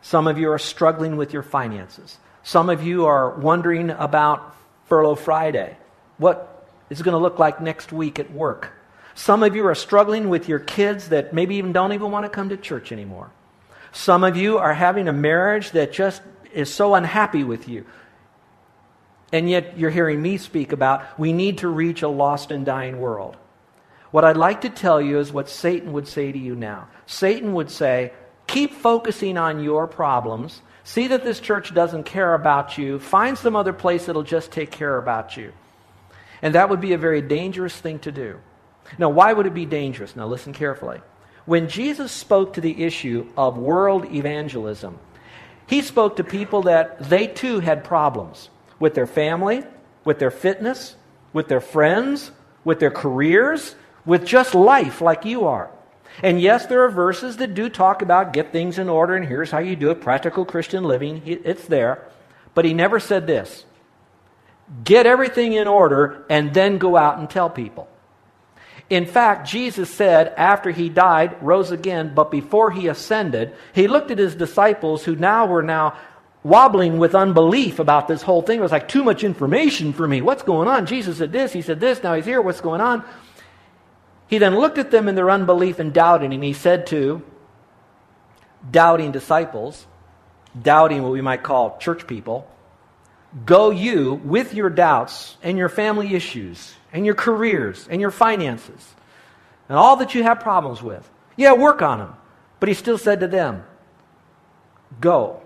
Some 0.03 0.27
of 0.27 0.39
you 0.39 0.51
are 0.51 0.59
struggling 0.59 1.17
with 1.17 1.33
your 1.33 1.43
finances. 1.43 2.19
Some 2.43 2.71
of 2.71 2.83
you 2.83 3.05
are 3.05 3.31
wondering 3.39 3.91
about 3.91 4.57
Furlough 4.87 5.17
Friday. 5.17 5.77
What 6.17 6.67
is 6.89 7.01
it 7.01 7.05
going 7.05 7.13
to 7.13 7.19
look 7.19 7.39
like 7.39 7.61
next 7.61 7.93
week 7.93 8.19
at 8.19 8.33
work? 8.33 8.73
Some 9.15 9.43
of 9.43 9.55
you 9.55 9.67
are 9.67 9.75
struggling 9.75 10.31
with 10.31 10.49
your 10.49 10.59
kids 10.59 11.11
that 11.11 11.35
maybe 11.35 11.57
even 11.57 11.73
don't 11.73 11.93
even 11.93 12.11
want 12.11 12.25
to 12.25 12.31
come 12.31 12.49
to 12.49 12.57
church 12.57 12.93
anymore. 12.93 13.31
Some 13.93 14.25
of 14.25 14.37
you 14.37 14.57
are 14.59 14.73
having 14.73 15.07
a 15.09 15.13
marriage 15.13 15.73
that 15.73 15.93
just 15.93 16.23
is 16.53 16.73
so 16.73 16.95
unhappy 16.95 17.45
with 17.45 17.69
you. 17.69 17.85
And 19.33 19.49
yet 19.49 19.79
you're 19.79 19.91
hearing 19.91 20.21
me 20.21 20.39
speak 20.39 20.73
about 20.73 21.19
we 21.19 21.33
need 21.33 21.59
to 21.59 21.69
reach 21.69 22.03
a 22.03 22.09
lost 22.09 22.51
and 22.51 22.67
dying 22.67 23.01
world. 23.01 23.37
What 24.11 24.25
I'd 24.25 24.37
like 24.37 24.63
to 24.63 24.71
tell 24.71 25.01
you 25.01 25.21
is 25.21 25.33
what 25.33 25.49
Satan 25.49 25.93
would 25.93 26.09
say 26.09 26.33
to 26.33 26.39
you 26.39 26.57
now. 26.57 26.89
Satan 27.07 27.55
would 27.55 27.71
say, 27.71 28.13
keep 28.49 28.75
focusing 28.75 29.39
on 29.39 29.63
your 29.63 29.87
problems. 29.87 30.61
See 30.83 31.07
that 31.09 31.23
this 31.23 31.39
church 31.39 31.73
doesn't 31.73 32.05
care 32.05 32.35
about 32.35 32.77
you. 32.77 32.99
Find 32.99 33.39
some 33.39 33.55
other 33.55 33.73
place 33.73 34.07
that'll 34.07 34.25
just 34.25 34.51
take 34.51 34.73
care 34.73 34.97
about 34.99 35.37
you. 35.37 35.53
And 36.43 36.55
that 36.55 36.71
would 36.71 36.81
be 36.81 36.93
a 36.93 36.99
very 36.99 37.23
dangerous 37.23 37.77
thing 37.77 38.01
to 38.01 38.11
do. 38.11 38.41
Now, 38.99 39.11
why 39.11 39.33
would 39.33 39.47
it 39.47 39.55
be 39.55 39.67
dangerous? 39.67 40.17
Now, 40.17 40.27
listen 40.27 40.53
carefully. 40.53 41.01
When 41.47 41.69
Jesus 41.69 42.11
spoke 42.11 42.55
to 42.55 42.61
the 42.61 42.83
issue 42.83 43.29
of 43.37 43.57
world 43.57 44.13
evangelism, 44.13 44.99
he 45.71 45.83
spoke 45.83 46.17
to 46.17 46.25
people 46.25 46.63
that 46.63 46.99
they 47.09 47.29
too 47.29 47.61
had 47.61 47.85
problems 47.85 48.51
with 48.81 48.95
their 48.95 49.07
family, 49.07 49.63
with 50.05 50.19
their 50.19 50.33
fitness, 50.33 50.97
with 51.33 51.47
their 51.47 51.61
friends, 51.61 52.33
with 52.65 52.81
their 52.81 52.91
careers, 52.91 53.77
with 54.05 54.27
just 54.27 54.53
life 54.53 55.01
like 55.01 55.25
you 55.25 55.47
are. 55.47 55.71
And 56.25 56.41
yes, 56.41 56.67
there 56.67 56.83
are 56.83 56.91
verses 56.91 57.37
that 57.37 57.55
do 57.55 57.69
talk 57.69 58.03
about 58.03 58.33
get 58.33 58.51
things 58.51 58.81
in 58.81 58.89
order 58.89 59.15
and 59.15 59.25
here's 59.25 59.53
how 59.53 59.61
you 59.61 59.77
do 59.77 59.91
it 59.93 60.01
practical 60.01 60.45
Christian 60.45 60.83
living. 60.83 61.23
It's 61.25 61.67
there. 61.67 62.05
But 62.53 62.65
he 62.65 62.75
never 62.75 62.99
said 62.99 63.29
this 63.29 63.65
get 64.83 65.07
everything 65.07 65.53
in 65.53 65.69
order 65.69 66.27
and 66.29 66.53
then 66.53 66.79
go 66.79 66.97
out 66.97 67.19
and 67.19 67.31
tell 67.31 67.49
people. 67.49 67.87
In 68.91 69.07
fact, 69.07 69.49
Jesus 69.49 69.89
said 69.89 70.35
after 70.37 70.73
he 70.73 70.89
died, 70.89 71.41
rose 71.41 71.71
again, 71.71 72.13
but 72.13 72.33
before 72.33 72.73
he 72.73 72.89
ascended, 72.89 73.55
he 73.73 73.87
looked 73.87 74.11
at 74.11 74.19
his 74.19 74.35
disciples 74.35 75.05
who 75.05 75.15
now 75.15 75.47
were 75.47 75.63
now 75.63 75.97
wobbling 76.43 76.99
with 76.99 77.15
unbelief 77.15 77.79
about 77.79 78.09
this 78.09 78.23
whole 78.23 78.43
thing. 78.43 78.59
It 78.59 78.63
was 78.63 78.73
like 78.73 78.89
too 78.89 79.05
much 79.05 79.23
information 79.23 79.93
for 79.93 80.09
me. 80.09 80.21
What's 80.21 80.43
going 80.43 80.67
on? 80.67 80.87
Jesus 80.87 81.19
said 81.19 81.31
this, 81.31 81.53
he 81.53 81.63
said 81.63 81.79
this, 81.79 82.03
now 82.03 82.15
he's 82.15 82.25
here, 82.25 82.43
what's 82.43 82.61
going 82.61 82.81
on? 82.81 83.05
He 84.27 84.39
then 84.39 84.59
looked 84.59 84.79
at 84.79 84.91
them 84.91 85.07
in 85.07 85.15
their 85.15 85.31
unbelief 85.31 85.79
and 85.79 85.93
doubting, 85.93 86.33
and 86.33 86.43
he 86.43 86.53
said 86.53 86.89
to 86.89 87.23
doubting 88.69 89.13
disciples, 89.13 89.87
doubting 90.61 91.03
what 91.03 91.13
we 91.13 91.21
might 91.21 91.45
call 91.45 91.79
church 91.79 92.09
people, 92.09 92.51
Go 93.47 93.71
you 93.71 94.15
with 94.15 94.55
your 94.55 94.71
doubts 94.71 95.37
and 95.43 95.57
your 95.57 95.69
family 95.69 96.15
issues 96.15 96.75
and 96.93 97.07
your 97.07 97.15
careers 97.15 97.87
and 97.91 98.01
your 98.01 98.11
finances 98.11 98.95
and 99.69 99.79
all 99.79 99.97
that 99.97 100.15
you 100.15 100.23
have 100.23 100.41
problems 100.41 100.83
with. 100.83 101.09
Yeah, 101.37 101.53
work 101.53 101.83
on 101.83 101.99
them. 101.99 102.15
But 102.59 102.69
he 102.69 102.75
still 102.75 102.99
said 102.99 103.21
to 103.21 103.29
them, 103.29 103.65
Go 105.01 105.41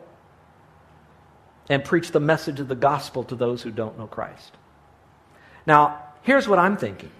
and 1.68 1.84
preach 1.84 2.10
the 2.10 2.20
message 2.20 2.60
of 2.60 2.68
the 2.68 2.74
gospel 2.74 3.24
to 3.24 3.36
those 3.36 3.62
who 3.62 3.70
don't 3.70 3.98
know 3.98 4.06
Christ. 4.06 4.52
Now, 5.66 6.02
here's 6.22 6.48
what 6.48 6.58
I'm 6.58 6.76
thinking. 6.76 7.10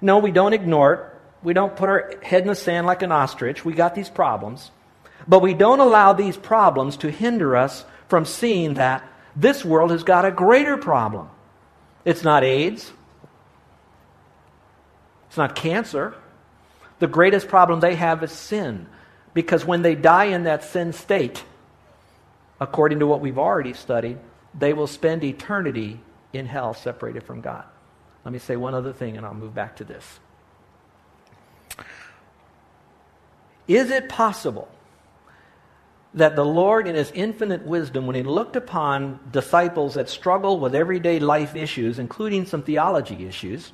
No, 0.00 0.18
we 0.18 0.30
don't 0.30 0.52
ignore 0.52 0.92
it. 0.94 1.00
We 1.42 1.54
don't 1.54 1.76
put 1.76 1.88
our 1.88 2.14
head 2.22 2.42
in 2.42 2.48
the 2.48 2.54
sand 2.54 2.86
like 2.86 3.02
an 3.02 3.12
ostrich. 3.12 3.64
We 3.64 3.72
got 3.72 3.94
these 3.94 4.08
problems. 4.08 4.70
But 5.28 5.42
we 5.42 5.54
don't 5.54 5.80
allow 5.80 6.12
these 6.12 6.36
problems 6.36 6.96
to 6.98 7.10
hinder 7.10 7.56
us 7.56 7.84
from 8.08 8.24
seeing 8.24 8.74
that 8.74 9.02
this 9.34 9.64
world 9.64 9.90
has 9.90 10.02
got 10.02 10.24
a 10.24 10.30
greater 10.30 10.76
problem. 10.76 11.28
It's 12.04 12.22
not 12.22 12.44
AIDS. 12.44 12.92
It's 15.36 15.38
not 15.38 15.54
cancer. 15.54 16.14
The 16.98 17.06
greatest 17.06 17.48
problem 17.48 17.80
they 17.80 17.96
have 17.96 18.22
is 18.22 18.32
sin. 18.32 18.86
Because 19.34 19.66
when 19.66 19.82
they 19.82 19.94
die 19.94 20.24
in 20.24 20.44
that 20.44 20.64
sin 20.64 20.94
state, 20.94 21.44
according 22.58 23.00
to 23.00 23.06
what 23.06 23.20
we've 23.20 23.38
already 23.38 23.74
studied, 23.74 24.16
they 24.58 24.72
will 24.72 24.86
spend 24.86 25.22
eternity 25.22 26.00
in 26.32 26.46
hell 26.46 26.72
separated 26.72 27.22
from 27.22 27.42
God. 27.42 27.66
Let 28.24 28.32
me 28.32 28.38
say 28.38 28.56
one 28.56 28.72
other 28.72 28.94
thing 28.94 29.18
and 29.18 29.26
I'll 29.26 29.34
move 29.34 29.54
back 29.54 29.76
to 29.76 29.84
this. 29.84 30.20
Is 33.68 33.90
it 33.90 34.08
possible 34.08 34.70
that 36.14 36.34
the 36.34 36.46
Lord, 36.46 36.88
in 36.88 36.94
His 36.94 37.10
infinite 37.10 37.66
wisdom, 37.66 38.06
when 38.06 38.16
He 38.16 38.22
looked 38.22 38.56
upon 38.56 39.20
disciples 39.32 39.96
that 39.96 40.08
struggle 40.08 40.58
with 40.58 40.74
everyday 40.74 41.18
life 41.18 41.54
issues, 41.54 41.98
including 41.98 42.46
some 42.46 42.62
theology 42.62 43.26
issues, 43.26 43.72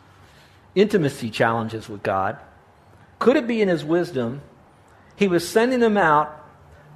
intimacy 0.74 1.30
challenges 1.30 1.88
with 1.88 2.02
God, 2.02 2.38
could 3.18 3.36
it 3.36 3.46
be 3.46 3.62
in 3.62 3.68
His 3.68 3.84
wisdom 3.84 4.42
He 5.16 5.28
was 5.28 5.48
sending 5.48 5.80
them 5.80 5.96
out 5.96 6.38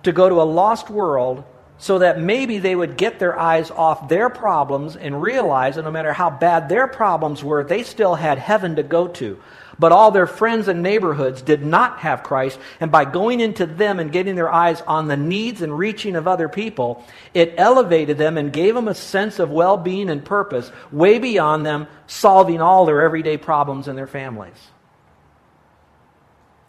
to 0.02 0.12
go 0.12 0.28
to 0.28 0.40
a 0.40 0.44
lost 0.44 0.90
world 0.90 1.44
so 1.78 1.98
that 1.98 2.20
maybe 2.20 2.58
they 2.58 2.74
would 2.74 2.96
get 2.96 3.18
their 3.18 3.38
eyes 3.38 3.70
off 3.70 4.08
their 4.08 4.30
problems 4.30 4.96
and 4.96 5.20
realize 5.20 5.76
that 5.76 5.82
no 5.82 5.90
matter 5.90 6.12
how 6.12 6.30
bad 6.30 6.68
their 6.68 6.86
problems 6.86 7.44
were, 7.44 7.64
they 7.64 7.82
still 7.82 8.14
had 8.14 8.38
heaven 8.38 8.76
to 8.76 8.82
go 8.82 9.08
to. 9.08 9.38
But 9.78 9.92
all 9.92 10.10
their 10.10 10.26
friends 10.26 10.68
and 10.68 10.82
neighborhoods 10.82 11.42
did 11.42 11.64
not 11.64 11.98
have 11.98 12.22
Christ, 12.22 12.58
and 12.80 12.90
by 12.90 13.04
going 13.04 13.40
into 13.40 13.66
them 13.66 14.00
and 14.00 14.10
getting 14.10 14.34
their 14.34 14.52
eyes 14.52 14.80
on 14.82 15.08
the 15.08 15.16
needs 15.16 15.60
and 15.60 15.76
reaching 15.76 16.16
of 16.16 16.26
other 16.26 16.48
people, 16.48 17.04
it 17.34 17.54
elevated 17.58 18.16
them 18.16 18.38
and 18.38 18.52
gave 18.52 18.74
them 18.74 18.88
a 18.88 18.94
sense 18.94 19.38
of 19.38 19.50
well 19.50 19.76
being 19.76 20.08
and 20.08 20.24
purpose 20.24 20.72
way 20.90 21.18
beyond 21.18 21.66
them 21.66 21.88
solving 22.06 22.60
all 22.62 22.86
their 22.86 23.02
everyday 23.02 23.36
problems 23.36 23.86
in 23.86 23.96
their 23.96 24.06
families. 24.06 24.70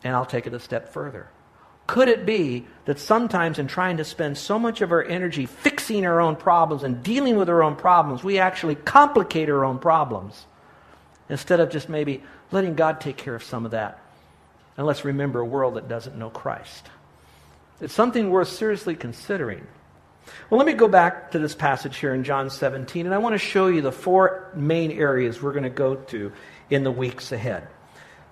And 0.04 0.14
I'll 0.14 0.26
take 0.26 0.48
it 0.48 0.54
a 0.54 0.60
step 0.60 0.92
further. 0.92 1.30
Could 1.88 2.10
it 2.10 2.26
be 2.26 2.68
that 2.84 3.00
sometimes 3.00 3.60
in 3.60 3.68
trying 3.68 3.98
to 3.98 4.04
spend 4.04 4.38
so 4.38 4.60
much 4.60 4.82
of 4.82 4.92
our 4.92 5.04
energy 5.04 5.46
fixing 5.46 6.06
our 6.06 6.20
own 6.20 6.36
problems 6.36 6.84
and 6.84 7.02
dealing 7.02 7.38
with 7.38 7.48
our 7.48 7.64
own 7.64 7.78
problems, 7.78 8.26
we 8.26 8.38
actually 8.38 8.76
complicate 8.76 9.50
our 9.50 9.64
own 9.64 9.80
problems 9.80 10.46
instead 11.30 11.60
of 11.60 11.70
just 11.70 11.90
maybe 11.90 12.24
letting 12.52 12.76
God 12.76 13.02
take 13.02 13.18
care 13.18 13.36
of 13.36 13.44
some 13.44 13.66
of 13.66 13.72
that? 13.72 14.00
And 14.78 14.86
let's 14.86 15.06
remember 15.06 15.40
a 15.40 15.46
world 15.46 15.76
that 15.76 15.88
doesn't 15.88 16.18
know 16.18 16.30
Christ. 16.30 16.90
It's 17.82 17.94
something 17.94 18.30
worth 18.30 18.50
seriously 18.50 18.96
considering. 18.96 19.66
Well, 20.50 20.58
let 20.58 20.68
me 20.68 20.74
go 20.74 20.88
back 20.88 21.32
to 21.32 21.40
this 21.40 21.56
passage 21.56 21.98
here 21.98 22.14
in 22.14 22.24
John 22.24 22.50
17, 22.50 23.06
and 23.06 23.16
I 23.16 23.18
want 23.18 23.34
to 23.34 23.40
show 23.40 23.68
you 23.68 23.82
the 23.82 23.92
four 23.92 24.52
main 24.56 24.92
areas 24.92 25.42
we're 25.42 25.52
going 25.52 25.64
to 25.64 25.70
go 25.70 25.96
to 25.96 26.32
in 26.70 26.84
the 26.84 26.92
weeks 26.92 27.32
ahead. 27.32 27.68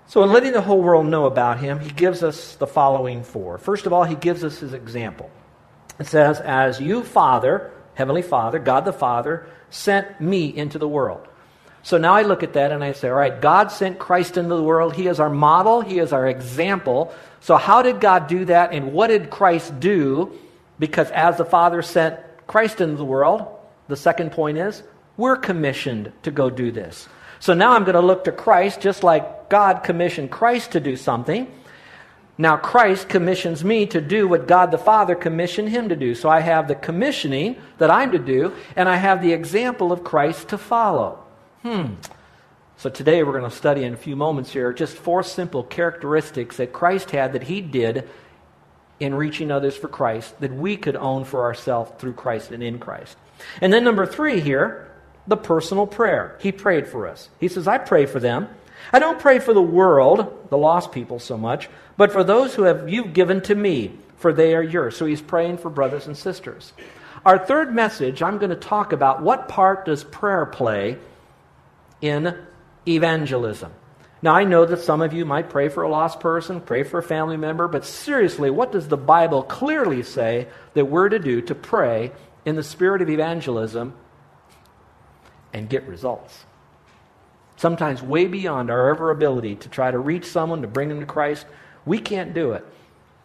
So, 0.08 0.22
in 0.22 0.32
letting 0.32 0.52
the 0.52 0.60
whole 0.60 0.80
world 0.80 1.06
know 1.06 1.26
about 1.26 1.58
him, 1.58 1.80
he 1.80 1.90
gives 1.90 2.22
us 2.22 2.54
the 2.56 2.66
following 2.66 3.24
four. 3.24 3.58
First 3.58 3.86
of 3.86 3.92
all, 3.92 4.04
he 4.04 4.14
gives 4.14 4.44
us 4.44 4.58
his 4.58 4.72
example. 4.72 5.30
It 5.98 6.06
says, 6.06 6.40
As 6.40 6.80
you, 6.80 7.02
Father, 7.02 7.72
Heavenly 7.94 8.22
Father, 8.22 8.58
God 8.58 8.84
the 8.84 8.92
Father, 8.92 9.46
sent 9.70 10.20
me 10.20 10.54
into 10.54 10.78
the 10.78 10.86
world. 10.86 11.26
So 11.86 11.98
now 11.98 12.14
I 12.14 12.22
look 12.22 12.42
at 12.42 12.54
that 12.54 12.72
and 12.72 12.82
I 12.82 12.90
say, 12.90 13.08
all 13.08 13.14
right, 13.14 13.40
God 13.40 13.70
sent 13.70 14.00
Christ 14.00 14.36
into 14.36 14.56
the 14.56 14.62
world. 14.64 14.96
He 14.96 15.06
is 15.06 15.20
our 15.20 15.30
model, 15.30 15.82
He 15.82 16.00
is 16.00 16.12
our 16.12 16.26
example. 16.26 17.14
So, 17.38 17.56
how 17.56 17.80
did 17.82 18.00
God 18.00 18.26
do 18.26 18.44
that, 18.46 18.72
and 18.72 18.92
what 18.92 19.06
did 19.06 19.30
Christ 19.30 19.78
do? 19.78 20.36
Because 20.80 21.08
as 21.12 21.36
the 21.36 21.44
Father 21.44 21.82
sent 21.82 22.18
Christ 22.48 22.80
into 22.80 22.96
the 22.96 23.04
world, 23.04 23.46
the 23.86 23.94
second 23.94 24.32
point 24.32 24.58
is, 24.58 24.82
we're 25.16 25.36
commissioned 25.36 26.10
to 26.24 26.32
go 26.32 26.50
do 26.50 26.72
this. 26.72 27.08
So 27.38 27.54
now 27.54 27.74
I'm 27.74 27.84
going 27.84 27.94
to 27.94 28.00
look 28.00 28.24
to 28.24 28.32
Christ 28.32 28.80
just 28.80 29.04
like 29.04 29.48
God 29.48 29.84
commissioned 29.84 30.32
Christ 30.32 30.72
to 30.72 30.80
do 30.80 30.96
something. 30.96 31.46
Now 32.36 32.56
Christ 32.56 33.08
commissions 33.08 33.62
me 33.62 33.86
to 33.86 34.00
do 34.00 34.26
what 34.26 34.48
God 34.48 34.72
the 34.72 34.78
Father 34.78 35.14
commissioned 35.14 35.68
him 35.68 35.90
to 35.90 35.94
do. 35.94 36.16
So 36.16 36.28
I 36.28 36.40
have 36.40 36.66
the 36.66 36.74
commissioning 36.74 37.54
that 37.78 37.92
I'm 37.92 38.10
to 38.10 38.18
do, 38.18 38.54
and 38.74 38.88
I 38.88 38.96
have 38.96 39.22
the 39.22 39.32
example 39.32 39.92
of 39.92 40.02
Christ 40.02 40.48
to 40.48 40.58
follow. 40.58 41.22
Hmm. 41.66 41.94
So 42.76 42.88
today 42.90 43.24
we're 43.24 43.36
going 43.36 43.50
to 43.50 43.56
study 43.56 43.82
in 43.82 43.92
a 43.92 43.96
few 43.96 44.14
moments 44.14 44.52
here 44.52 44.72
just 44.72 44.96
four 44.96 45.24
simple 45.24 45.64
characteristics 45.64 46.58
that 46.58 46.72
Christ 46.72 47.10
had 47.10 47.32
that 47.32 47.42
he 47.42 47.60
did 47.60 48.08
in 49.00 49.16
reaching 49.16 49.50
others 49.50 49.76
for 49.76 49.88
Christ 49.88 50.38
that 50.38 50.54
we 50.54 50.76
could 50.76 50.94
own 50.94 51.24
for 51.24 51.42
ourselves 51.42 51.90
through 51.98 52.12
Christ 52.12 52.52
and 52.52 52.62
in 52.62 52.78
Christ. 52.78 53.16
And 53.60 53.72
then 53.72 53.82
number 53.82 54.06
three 54.06 54.38
here, 54.38 54.92
the 55.26 55.36
personal 55.36 55.88
prayer. 55.88 56.38
He 56.40 56.52
prayed 56.52 56.86
for 56.86 57.08
us. 57.08 57.30
He 57.40 57.48
says, 57.48 57.66
I 57.66 57.78
pray 57.78 58.06
for 58.06 58.20
them. 58.20 58.46
I 58.92 59.00
don't 59.00 59.18
pray 59.18 59.40
for 59.40 59.52
the 59.52 59.60
world, 59.60 60.46
the 60.50 60.56
lost 60.56 60.92
people 60.92 61.18
so 61.18 61.36
much, 61.36 61.68
but 61.96 62.12
for 62.12 62.22
those 62.22 62.54
who 62.54 62.62
have 62.62 62.88
you've 62.88 63.12
given 63.12 63.40
to 63.40 63.56
me, 63.56 63.90
for 64.18 64.32
they 64.32 64.54
are 64.54 64.62
yours. 64.62 64.96
So 64.96 65.04
he's 65.04 65.20
praying 65.20 65.58
for 65.58 65.68
brothers 65.68 66.06
and 66.06 66.16
sisters. 66.16 66.72
Our 67.24 67.44
third 67.44 67.74
message, 67.74 68.22
I'm 68.22 68.38
going 68.38 68.50
to 68.50 68.56
talk 68.56 68.92
about 68.92 69.20
what 69.20 69.48
part 69.48 69.84
does 69.84 70.04
prayer 70.04 70.46
play 70.46 70.98
in 72.08 72.36
evangelism. 72.86 73.72
Now, 74.22 74.34
I 74.34 74.44
know 74.44 74.64
that 74.64 74.80
some 74.80 75.02
of 75.02 75.12
you 75.12 75.24
might 75.24 75.50
pray 75.50 75.68
for 75.68 75.82
a 75.82 75.88
lost 75.88 76.20
person, 76.20 76.60
pray 76.60 76.82
for 76.82 76.98
a 76.98 77.02
family 77.02 77.36
member, 77.36 77.68
but 77.68 77.84
seriously, 77.84 78.50
what 78.50 78.72
does 78.72 78.88
the 78.88 78.96
Bible 78.96 79.42
clearly 79.42 80.02
say 80.02 80.48
that 80.74 80.86
we're 80.86 81.08
to 81.08 81.18
do 81.18 81.42
to 81.42 81.54
pray 81.54 82.12
in 82.46 82.56
the 82.56 82.62
spirit 82.62 83.02
of 83.02 83.10
evangelism 83.10 83.92
and 85.52 85.68
get 85.68 85.86
results. 85.86 86.44
Sometimes 87.56 88.02
way 88.02 88.26
beyond 88.26 88.70
our 88.70 88.90
ever 88.90 89.10
ability 89.10 89.56
to 89.56 89.68
try 89.68 89.90
to 89.90 89.98
reach 89.98 90.26
someone, 90.26 90.62
to 90.62 90.68
bring 90.68 90.88
them 90.88 91.00
to 91.00 91.06
Christ. 91.06 91.46
We 91.84 91.98
can't 91.98 92.34
do 92.34 92.52
it. 92.52 92.64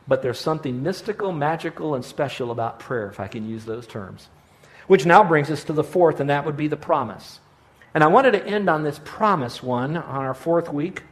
But 0.08 0.22
there's 0.22 0.40
something 0.40 0.82
mystical, 0.82 1.32
magical, 1.32 1.94
and 1.94 2.04
special 2.04 2.50
about 2.50 2.80
prayer, 2.80 3.08
if 3.08 3.20
I 3.20 3.28
can 3.28 3.48
use 3.48 3.66
those 3.66 3.86
terms. 3.86 4.28
Which 4.88 5.06
now 5.06 5.24
brings 5.24 5.52
us 5.52 5.66
to 5.66 5.74
the 5.74 5.84
fourth, 5.84 6.20
and 6.20 6.30
that 6.30 6.46
would 6.46 6.58
be 6.58 6.68
the 6.68 6.78
promise. 6.78 7.40
And 7.94 8.04
I 8.04 8.08
wanted 8.08 8.32
to 8.32 8.46
end 8.46 8.70
on 8.70 8.84
this 8.84 9.00
promise 9.04 9.62
one 9.62 9.98
on 9.98 10.26
our 10.26 10.34
fourth 10.34 10.72
week 10.72 11.04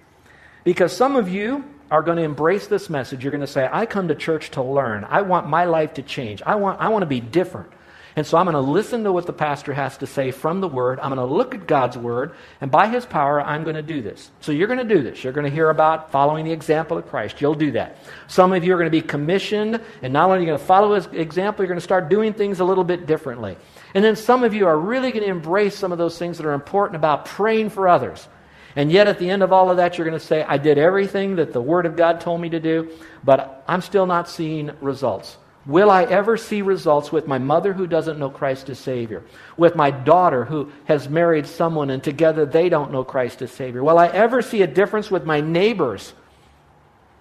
because 0.64 0.96
some 0.96 1.16
of 1.16 1.30
you 1.30 1.66
are 1.92 2.02
going 2.02 2.18
to 2.18 2.24
embrace 2.24 2.68
this 2.68 2.90
message. 2.90 3.24
You're 3.24 3.32
going 3.32 3.42
to 3.42 3.48
say, 3.48 3.68
I 3.72 3.86
come 3.86 4.08
to 4.10 4.16
church 4.16 4.52
to 4.52 4.62
learn. 4.62 5.04
I 5.04 5.22
want 5.22 5.48
my 5.48 5.66
life 5.66 5.96
to 5.96 6.02
change. 6.02 6.42
I 6.44 6.56
want, 6.56 6.80
I 6.80 6.90
want 6.90 7.02
to 7.02 7.08
be 7.08 7.20
different. 7.20 7.72
And 8.20 8.28
so 8.28 8.38
I'm 8.38 8.48
going 8.48 8.54
to 8.54 8.60
listen 8.60 9.06
to 9.06 9.14
what 9.14 9.28
the 9.28 9.32
pastor 9.32 9.74
has 9.74 9.98
to 10.00 10.06
say 10.06 10.32
from 10.32 10.60
the 10.60 10.68
Word. 10.68 11.00
I'm 11.00 11.16
going 11.16 11.26
to 11.26 11.34
look 11.34 11.56
at 11.56 11.66
God's 11.66 11.98
Word, 11.98 12.34
and 12.60 12.70
by 12.70 12.90
His 12.90 13.06
power, 13.06 13.40
I'm 13.40 13.64
going 13.64 13.78
to 13.78 13.82
do 13.82 14.02
this. 14.02 14.30
So 14.42 14.52
you're 14.52 14.68
going 14.68 14.86
to 14.86 14.94
do 14.94 15.02
this. 15.02 15.24
You're 15.24 15.32
going 15.32 15.46
to 15.46 15.50
hear 15.50 15.70
about 15.70 16.12
following 16.12 16.44
the 16.44 16.52
example 16.52 16.98
of 16.98 17.08
Christ. 17.08 17.40
You'll 17.40 17.56
do 17.56 17.72
that. 17.72 17.96
Some 18.28 18.52
of 18.52 18.66
you 18.66 18.74
are 18.74 18.78
going 18.78 18.92
to 18.92 18.92
be 18.92 19.00
commissioned, 19.00 19.80
and 20.02 20.12
not 20.12 20.26
only 20.26 20.40
are 20.40 20.42
you 20.42 20.48
going 20.48 20.60
to 20.60 20.66
follow 20.66 20.96
His 20.96 21.06
example, 21.14 21.64
you're 21.64 21.70
going 21.70 21.80
to 21.80 21.82
start 21.82 22.10
doing 22.10 22.34
things 22.34 22.60
a 22.60 22.66
little 22.66 22.84
bit 22.84 23.06
differently. 23.06 23.56
And 23.94 24.04
then 24.04 24.18
some 24.18 24.44
of 24.44 24.54
you 24.54 24.68
are 24.68 24.78
really 24.78 25.14
going 25.14 25.24
to 25.24 25.30
embrace 25.30 25.78
some 25.78 25.94
of 25.94 25.98
those 25.98 26.20
things 26.20 26.40
that 26.40 26.46
are 26.46 26.52
important 26.52 26.98
about 26.98 27.24
praying 27.24 27.70
for 27.70 27.88
others. 27.88 28.28
And 28.76 28.92
yet, 28.92 29.08
at 29.08 29.20
the 29.20 29.30
end 29.30 29.44
of 29.44 29.54
all 29.54 29.72
of 29.72 29.78
that, 29.78 29.98
you're 29.98 30.06
going 30.06 30.20
to 30.20 30.26
say, 30.26 30.44
I 30.44 30.58
did 30.58 30.78
everything 30.78 31.38
that 31.38 31.54
the 31.54 31.62
Word 31.62 31.86
of 31.86 31.96
God 31.96 32.20
told 32.20 32.42
me 32.42 32.50
to 32.50 32.60
do, 32.60 32.92
but 33.24 33.64
I'm 33.66 33.80
still 33.80 34.08
not 34.08 34.28
seeing 34.28 34.72
results. 34.82 35.38
Will 35.70 35.92
I 35.92 36.04
ever 36.06 36.36
see 36.36 36.64
results 36.64 37.12
with 37.12 37.28
my 37.28 37.38
mother 37.38 37.74
who 37.74 37.86
doesn't 37.86 38.18
know 38.18 38.32
Christ 38.32 38.70
as 38.70 38.80
Savior? 38.80 39.22
With 39.56 39.76
my 39.76 39.92
daughter 39.92 40.46
who 40.46 40.72
has 40.86 41.08
married 41.08 41.46
someone 41.46 41.92
and 41.92 42.04
together 42.04 42.44
they 42.44 42.70
don't 42.70 42.92
know 42.92 43.04
Christ 43.04 43.44
as 43.44 43.52
Savior? 43.52 43.84
Will 43.84 44.00
I 44.00 44.08
ever 44.08 44.42
see 44.42 44.64
a 44.64 44.68
difference 44.68 45.12
with 45.12 45.26
my 45.26 45.42
neighbors 45.42 46.14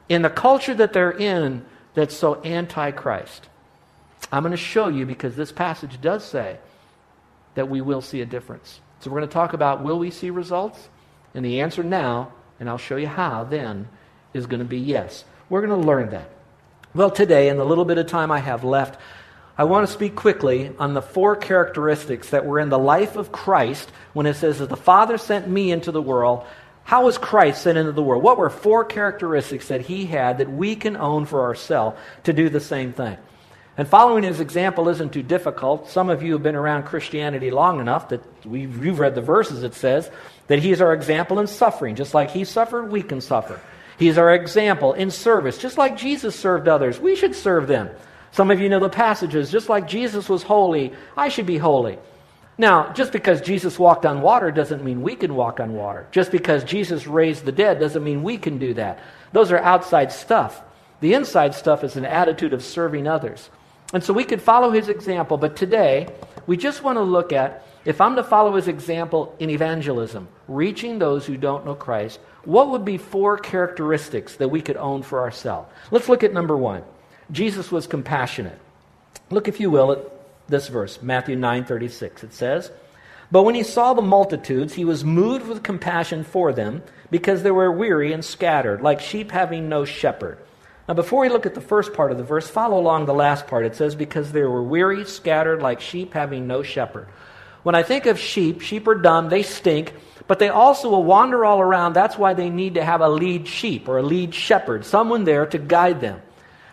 in 0.08 0.22
the 0.22 0.30
culture 0.30 0.72
that 0.72 0.94
they're 0.94 1.10
in 1.10 1.62
that's 1.92 2.16
so 2.16 2.40
anti 2.40 2.90
Christ? 2.92 3.50
I'm 4.32 4.44
going 4.44 4.52
to 4.52 4.56
show 4.56 4.88
you 4.88 5.04
because 5.04 5.36
this 5.36 5.52
passage 5.52 6.00
does 6.00 6.24
say 6.24 6.56
that 7.54 7.68
we 7.68 7.82
will 7.82 8.00
see 8.00 8.22
a 8.22 8.26
difference. 8.26 8.80
So 9.00 9.10
we're 9.10 9.18
going 9.18 9.28
to 9.28 9.34
talk 9.34 9.52
about 9.52 9.84
will 9.84 9.98
we 9.98 10.10
see 10.10 10.30
results? 10.30 10.88
And 11.34 11.44
the 11.44 11.60
answer 11.60 11.82
now, 11.82 12.32
and 12.58 12.70
I'll 12.70 12.78
show 12.78 12.96
you 12.96 13.08
how 13.08 13.44
then, 13.44 13.88
is 14.32 14.46
going 14.46 14.60
to 14.60 14.64
be 14.64 14.78
yes. 14.78 15.26
We're 15.50 15.66
going 15.66 15.78
to 15.78 15.86
learn 15.86 16.08
that. 16.12 16.30
Well, 16.94 17.10
today, 17.10 17.50
in 17.50 17.58
the 17.58 17.66
little 17.66 17.84
bit 17.84 17.98
of 17.98 18.06
time 18.06 18.30
I 18.30 18.38
have 18.38 18.64
left, 18.64 18.98
I 19.58 19.64
want 19.64 19.86
to 19.86 19.92
speak 19.92 20.14
quickly 20.14 20.72
on 20.78 20.94
the 20.94 21.02
four 21.02 21.36
characteristics 21.36 22.30
that 22.30 22.46
were 22.46 22.58
in 22.58 22.70
the 22.70 22.78
life 22.78 23.16
of 23.16 23.30
Christ 23.30 23.90
when 24.14 24.24
it 24.24 24.34
says 24.34 24.60
that 24.60 24.70
the 24.70 24.76
Father 24.76 25.18
sent 25.18 25.46
me 25.46 25.70
into 25.70 25.92
the 25.92 26.00
world. 26.00 26.46
How 26.84 27.04
was 27.04 27.18
Christ 27.18 27.62
sent 27.62 27.76
into 27.76 27.92
the 27.92 28.02
world? 28.02 28.22
What 28.22 28.38
were 28.38 28.48
four 28.48 28.86
characteristics 28.86 29.68
that 29.68 29.82
he 29.82 30.06
had 30.06 30.38
that 30.38 30.50
we 30.50 30.76
can 30.76 30.96
own 30.96 31.26
for 31.26 31.42
ourselves 31.42 31.98
to 32.24 32.32
do 32.32 32.48
the 32.48 32.60
same 32.60 32.94
thing? 32.94 33.18
And 33.76 33.86
following 33.86 34.24
his 34.24 34.40
example 34.40 34.88
isn't 34.88 35.12
too 35.12 35.22
difficult. 35.22 35.90
Some 35.90 36.08
of 36.08 36.22
you 36.22 36.32
have 36.32 36.42
been 36.42 36.56
around 36.56 36.84
Christianity 36.84 37.50
long 37.50 37.80
enough 37.80 38.08
that 38.08 38.24
you've 38.50 38.98
read 38.98 39.14
the 39.14 39.20
verses. 39.20 39.62
It 39.62 39.74
says 39.74 40.10
that 40.46 40.60
he 40.60 40.72
is 40.72 40.80
our 40.80 40.94
example 40.94 41.38
in 41.38 41.48
suffering. 41.48 41.96
Just 41.96 42.14
like 42.14 42.30
he 42.30 42.44
suffered, 42.44 42.90
we 42.90 43.02
can 43.02 43.20
suffer. 43.20 43.60
He's 43.98 44.18
our 44.18 44.32
example 44.32 44.92
in 44.92 45.10
service. 45.10 45.58
Just 45.58 45.76
like 45.76 45.96
Jesus 45.96 46.38
served 46.38 46.68
others, 46.68 47.00
we 47.00 47.16
should 47.16 47.34
serve 47.34 47.66
them. 47.66 47.90
Some 48.30 48.50
of 48.50 48.60
you 48.60 48.68
know 48.68 48.80
the 48.80 48.88
passages. 48.88 49.50
Just 49.50 49.68
like 49.68 49.88
Jesus 49.88 50.28
was 50.28 50.42
holy, 50.42 50.92
I 51.16 51.28
should 51.28 51.46
be 51.46 51.58
holy. 51.58 51.98
Now, 52.56 52.92
just 52.92 53.12
because 53.12 53.40
Jesus 53.40 53.78
walked 53.78 54.04
on 54.06 54.20
water 54.20 54.50
doesn't 54.50 54.84
mean 54.84 55.02
we 55.02 55.16
can 55.16 55.34
walk 55.34 55.60
on 55.60 55.74
water. 55.74 56.06
Just 56.10 56.32
because 56.32 56.64
Jesus 56.64 57.06
raised 57.06 57.44
the 57.44 57.52
dead 57.52 57.78
doesn't 57.78 58.02
mean 58.02 58.22
we 58.22 58.36
can 58.36 58.58
do 58.58 58.74
that. 58.74 59.00
Those 59.32 59.52
are 59.52 59.58
outside 59.58 60.12
stuff. 60.12 60.62
The 61.00 61.14
inside 61.14 61.54
stuff 61.54 61.84
is 61.84 61.96
an 61.96 62.04
attitude 62.04 62.52
of 62.52 62.64
serving 62.64 63.06
others. 63.06 63.50
And 63.94 64.02
so 64.02 64.12
we 64.12 64.24
could 64.24 64.42
follow 64.42 64.70
his 64.70 64.88
example, 64.88 65.38
but 65.38 65.56
today 65.56 66.08
we 66.46 66.56
just 66.56 66.82
want 66.82 66.98
to 66.98 67.02
look 67.02 67.32
at 67.32 67.64
if 67.84 68.00
I'm 68.00 68.16
to 68.16 68.24
follow 68.24 68.54
his 68.56 68.68
example 68.68 69.34
in 69.38 69.48
evangelism, 69.48 70.28
reaching 70.46 70.98
those 70.98 71.24
who 71.24 71.36
don't 71.36 71.64
know 71.64 71.74
Christ, 71.74 72.20
what 72.48 72.70
would 72.70 72.86
be 72.86 72.96
four 72.96 73.36
characteristics 73.36 74.36
that 74.36 74.48
we 74.48 74.62
could 74.62 74.78
own 74.78 75.02
for 75.02 75.20
ourselves? 75.20 75.68
Let's 75.90 76.08
look 76.08 76.24
at 76.24 76.32
number 76.32 76.56
one. 76.56 76.82
Jesus 77.30 77.70
was 77.70 77.86
compassionate. 77.86 78.58
Look, 79.28 79.48
if 79.48 79.60
you 79.60 79.70
will, 79.70 79.92
at 79.92 79.98
this 80.48 80.68
verse, 80.68 81.02
Matthew 81.02 81.36
9 81.36 81.66
36. 81.66 82.24
It 82.24 82.32
says, 82.32 82.70
But 83.30 83.42
when 83.42 83.54
he 83.54 83.64
saw 83.64 83.92
the 83.92 84.00
multitudes, 84.00 84.72
he 84.72 84.86
was 84.86 85.04
moved 85.04 85.46
with 85.46 85.62
compassion 85.62 86.24
for 86.24 86.54
them 86.54 86.82
because 87.10 87.42
they 87.42 87.50
were 87.50 87.70
weary 87.70 88.14
and 88.14 88.24
scattered, 88.24 88.80
like 88.80 89.00
sheep 89.00 89.30
having 89.30 89.68
no 89.68 89.84
shepherd. 89.84 90.38
Now, 90.88 90.94
before 90.94 91.20
we 91.20 91.28
look 91.28 91.44
at 91.44 91.54
the 91.54 91.60
first 91.60 91.92
part 91.92 92.12
of 92.12 92.16
the 92.16 92.24
verse, 92.24 92.48
follow 92.48 92.80
along 92.80 93.04
the 93.04 93.12
last 93.12 93.46
part. 93.46 93.66
It 93.66 93.76
says, 93.76 93.94
Because 93.94 94.32
they 94.32 94.40
were 94.40 94.62
weary, 94.62 95.04
scattered, 95.04 95.60
like 95.60 95.82
sheep 95.82 96.14
having 96.14 96.46
no 96.46 96.62
shepherd. 96.62 97.08
When 97.62 97.74
I 97.74 97.82
think 97.82 98.06
of 98.06 98.18
sheep, 98.18 98.62
sheep 98.62 98.88
are 98.88 98.94
dumb, 98.94 99.28
they 99.28 99.42
stink, 99.42 99.92
but 100.28 100.38
they 100.38 100.50
also 100.50 100.90
will 100.90 101.02
wander 101.02 101.44
all 101.44 101.60
around. 101.60 101.94
That's 101.94 102.16
why 102.16 102.34
they 102.34 102.50
need 102.50 102.74
to 102.74 102.84
have 102.84 103.00
a 103.00 103.08
lead 103.08 103.48
sheep 103.48 103.88
or 103.88 103.98
a 103.98 104.02
lead 104.02 104.34
shepherd, 104.34 104.84
someone 104.84 105.24
there 105.24 105.46
to 105.46 105.58
guide 105.58 106.00
them. 106.00 106.22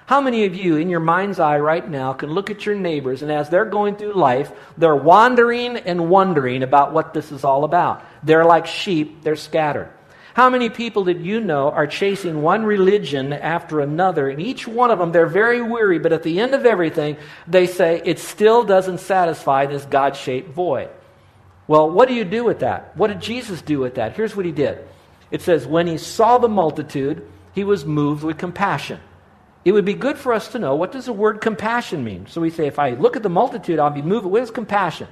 How 0.05 0.21
many 0.21 0.45
of 0.45 0.53
you, 0.53 0.75
in 0.75 0.89
your 0.89 0.99
mind's 0.99 1.39
eye 1.39 1.57
right 1.57 1.89
now, 1.89 2.13
can 2.13 2.29
look 2.29 2.51
at 2.51 2.63
your 2.63 2.75
neighbors 2.75 3.23
and 3.23 3.31
as 3.31 3.49
they're 3.49 3.65
going 3.65 3.95
through 3.95 4.13
life, 4.13 4.51
they're 4.77 4.95
wandering 4.95 5.77
and 5.77 6.11
wondering 6.11 6.61
about 6.61 6.93
what 6.93 7.15
this 7.15 7.31
is 7.31 7.43
all 7.43 7.63
about? 7.63 8.05
They're 8.21 8.45
like 8.45 8.67
sheep, 8.67 9.23
they're 9.23 9.35
scattered. 9.35 9.89
How 10.35 10.49
many 10.49 10.69
people 10.69 11.05
did 11.05 11.25
you 11.25 11.39
know 11.39 11.71
are 11.71 11.87
chasing 11.87 12.41
one 12.41 12.65
religion 12.65 13.31
after 13.31 13.79
another? 13.79 14.29
And 14.29 14.41
each 14.41 14.67
one 14.67 14.91
of 14.91 14.99
them, 14.99 15.13
they're 15.13 15.25
very 15.25 15.61
weary, 15.61 15.97
but 15.97 16.11
at 16.11 16.23
the 16.23 16.41
end 16.41 16.53
of 16.53 16.65
everything, 16.65 17.15
they 17.47 17.65
say, 17.65 18.01
it 18.03 18.19
still 18.19 18.65
doesn't 18.65 18.99
satisfy 18.99 19.65
this 19.65 19.85
God 19.85 20.17
shaped 20.17 20.49
void. 20.49 20.89
Well, 21.67 21.89
what 21.89 22.07
do 22.07 22.13
you 22.13 22.25
do 22.25 22.43
with 22.43 22.59
that? 22.59 22.95
What 22.95 23.07
did 23.07 23.21
Jesus 23.21 23.61
do 23.61 23.79
with 23.79 23.95
that? 23.95 24.15
Here's 24.15 24.35
what 24.35 24.45
he 24.45 24.51
did 24.51 24.79
it 25.31 25.41
says, 25.41 25.65
when 25.65 25.87
he 25.87 25.97
saw 25.97 26.37
the 26.37 26.47
multitude, 26.47 27.27
he 27.53 27.63
was 27.63 27.85
moved 27.85 28.23
with 28.23 28.37
compassion. 28.37 28.99
It 29.63 29.71
would 29.71 29.85
be 29.85 29.95
good 29.95 30.17
for 30.17 30.33
us 30.33 30.49
to 30.49 30.59
know 30.59 30.75
what 30.75 30.91
does 30.91 31.05
the 31.05 31.13
word 31.13 31.41
compassion 31.41 32.03
mean? 32.03 32.27
So 32.27 32.39
we 32.39 32.51
say, 32.51 32.67
if 32.67 32.77
I 32.77 32.91
look 32.91 33.15
at 33.15 33.23
the 33.23 33.29
multitude, 33.29 33.79
I'll 33.79 33.89
be 33.89 34.03
moved. 34.03 34.25
What 34.25 34.43
is 34.43 34.51
compassion? 34.51 35.07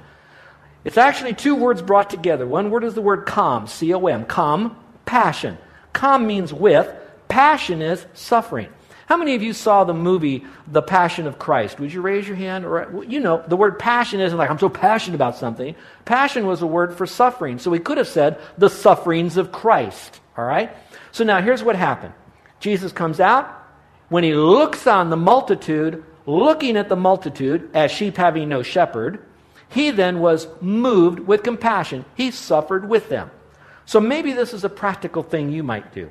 It's 0.84 0.98
actually 0.98 1.34
two 1.34 1.56
words 1.56 1.82
brought 1.82 2.10
together. 2.10 2.46
One 2.46 2.70
word 2.70 2.84
is 2.84 2.94
the 2.94 3.02
word 3.02 3.26
com, 3.26 3.66
C 3.66 3.92
O 3.92 4.06
M, 4.06 4.24
com, 4.24 4.76
passion. 5.06 5.58
Com 5.92 6.26
means 6.26 6.52
with, 6.52 6.94
passion 7.26 7.82
is 7.82 8.06
suffering. 8.14 8.68
How 9.14 9.18
many 9.18 9.36
of 9.36 9.44
you 9.44 9.52
saw 9.52 9.84
the 9.84 9.94
movie 9.94 10.44
The 10.66 10.82
Passion 10.82 11.28
of 11.28 11.38
Christ? 11.38 11.78
Would 11.78 11.92
you 11.92 12.00
raise 12.00 12.26
your 12.26 12.36
hand? 12.36 12.64
Or, 12.64 13.04
you 13.06 13.20
know, 13.20 13.44
the 13.46 13.56
word 13.56 13.78
passion 13.78 14.18
isn't 14.18 14.36
like, 14.36 14.50
I'm 14.50 14.58
so 14.58 14.68
passionate 14.68 15.14
about 15.14 15.36
something. 15.36 15.76
Passion 16.04 16.48
was 16.48 16.62
a 16.62 16.66
word 16.66 16.96
for 16.96 17.06
suffering. 17.06 17.60
So 17.60 17.70
we 17.70 17.78
could 17.78 17.96
have 17.96 18.08
said, 18.08 18.40
the 18.58 18.68
sufferings 18.68 19.36
of 19.36 19.52
Christ. 19.52 20.20
All 20.36 20.44
right? 20.44 20.76
So 21.12 21.22
now 21.22 21.40
here's 21.40 21.62
what 21.62 21.76
happened 21.76 22.12
Jesus 22.58 22.90
comes 22.90 23.20
out. 23.20 23.46
When 24.08 24.24
he 24.24 24.34
looks 24.34 24.84
on 24.88 25.10
the 25.10 25.16
multitude, 25.16 26.04
looking 26.26 26.76
at 26.76 26.88
the 26.88 26.96
multitude 26.96 27.70
as 27.72 27.92
sheep 27.92 28.16
having 28.16 28.48
no 28.48 28.64
shepherd, 28.64 29.24
he 29.68 29.92
then 29.92 30.18
was 30.18 30.48
moved 30.60 31.20
with 31.20 31.44
compassion. 31.44 32.04
He 32.16 32.32
suffered 32.32 32.88
with 32.88 33.08
them. 33.10 33.30
So 33.86 34.00
maybe 34.00 34.32
this 34.32 34.52
is 34.52 34.64
a 34.64 34.68
practical 34.68 35.22
thing 35.22 35.52
you 35.52 35.62
might 35.62 35.94
do. 35.94 36.10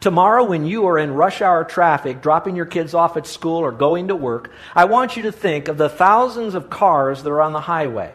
Tomorrow, 0.00 0.44
when 0.44 0.64
you 0.64 0.86
are 0.86 0.98
in 0.98 1.14
rush 1.14 1.42
hour 1.42 1.64
traffic, 1.64 2.22
dropping 2.22 2.54
your 2.54 2.66
kids 2.66 2.94
off 2.94 3.16
at 3.16 3.26
school 3.26 3.58
or 3.58 3.72
going 3.72 4.08
to 4.08 4.16
work, 4.16 4.52
I 4.74 4.84
want 4.84 5.16
you 5.16 5.24
to 5.24 5.32
think 5.32 5.66
of 5.66 5.76
the 5.76 5.88
thousands 5.88 6.54
of 6.54 6.70
cars 6.70 7.22
that 7.22 7.30
are 7.30 7.42
on 7.42 7.52
the 7.52 7.60
highway. 7.60 8.12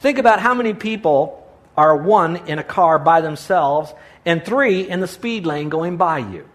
Think 0.00 0.18
about 0.18 0.40
how 0.40 0.54
many 0.54 0.74
people 0.74 1.46
are 1.76 1.96
one 1.96 2.36
in 2.48 2.58
a 2.58 2.64
car 2.64 2.98
by 2.98 3.20
themselves 3.20 3.92
and 4.24 4.44
three 4.44 4.88
in 4.88 5.00
the 5.00 5.06
speed 5.06 5.46
lane 5.46 5.68
going 5.68 5.96
by 5.96 6.18
you. 6.18 6.48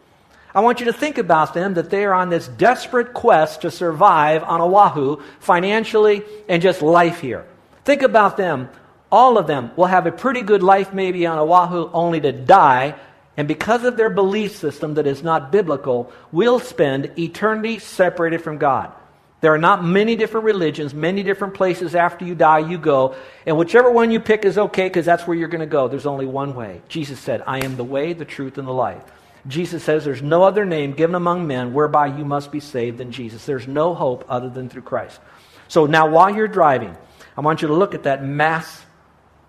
I 0.53 0.61
want 0.61 0.79
you 0.79 0.85
to 0.87 0.93
think 0.93 1.17
about 1.17 1.53
them 1.53 1.75
that 1.75 1.89
they 1.89 2.05
are 2.05 2.13
on 2.13 2.29
this 2.29 2.47
desperate 2.47 3.13
quest 3.13 3.61
to 3.61 3.71
survive 3.71 4.43
on 4.43 4.61
Oahu 4.61 5.21
financially 5.39 6.23
and 6.49 6.61
just 6.61 6.81
life 6.81 7.21
here. 7.21 7.45
Think 7.85 8.01
about 8.01 8.37
them 8.37 8.69
all 9.11 9.37
of 9.37 9.47
them 9.47 9.71
will 9.75 9.85
have 9.85 10.07
a 10.07 10.11
pretty 10.11 10.41
good 10.41 10.61
life 10.61 10.93
maybe 10.93 11.25
on 11.25 11.37
Oahu 11.37 11.89
only 11.93 12.19
to 12.19 12.33
die. 12.33 12.95
And 13.37 13.47
because 13.47 13.83
of 13.83 13.97
their 13.97 14.09
belief 14.09 14.55
system 14.55 14.93
that 14.93 15.07
is 15.07 15.21
not 15.21 15.51
biblical, 15.51 16.11
will 16.31 16.59
spend 16.59 17.11
eternity 17.19 17.79
separated 17.79 18.41
from 18.41 18.57
God. 18.57 18.93
There 19.41 19.53
are 19.53 19.59
not 19.59 19.83
many 19.83 20.15
different 20.15 20.45
religions, 20.45 20.93
many 20.93 21.21
different 21.21 21.53
places 21.53 21.93
after 21.93 22.25
you 22.25 22.33
die 22.33 22.59
you 22.59 22.77
go. 22.77 23.15
And 23.45 23.57
whichever 23.57 23.91
one 23.91 24.09
you 24.09 24.19
pick 24.19 24.45
is 24.45 24.57
okay 24.57 24.87
because 24.87 25.05
that's 25.05 25.27
where 25.27 25.37
you're 25.37 25.49
going 25.49 25.59
to 25.59 25.67
go. 25.67 25.87
There's 25.87 26.05
only 26.05 26.25
one 26.25 26.55
way. 26.55 26.81
Jesus 26.87 27.19
said, 27.19 27.43
I 27.45 27.59
am 27.59 27.75
the 27.75 27.83
way, 27.83 28.13
the 28.13 28.25
truth, 28.25 28.57
and 28.57 28.67
the 28.67 28.71
life. 28.71 29.03
Jesus 29.47 29.83
says 29.83 30.03
there's 30.03 30.23
no 30.23 30.43
other 30.43 30.65
name 30.65 30.93
given 30.93 31.15
among 31.15 31.45
men 31.45 31.73
whereby 31.73 32.07
you 32.07 32.25
must 32.25 32.51
be 32.51 32.59
saved 32.59 32.97
than 32.97 33.11
Jesus. 33.11 33.45
There's 33.45 33.67
no 33.67 33.93
hope 33.93 34.25
other 34.27 34.49
than 34.49 34.69
through 34.69 34.81
Christ. 34.81 35.19
So 35.67 35.85
now 35.85 36.09
while 36.09 36.33
you're 36.33 36.47
driving, 36.47 36.95
I 37.37 37.41
want 37.41 37.61
you 37.61 37.67
to 37.67 37.75
look 37.75 37.93
at 37.93 38.03
that 38.03 38.23
mass 38.23 38.83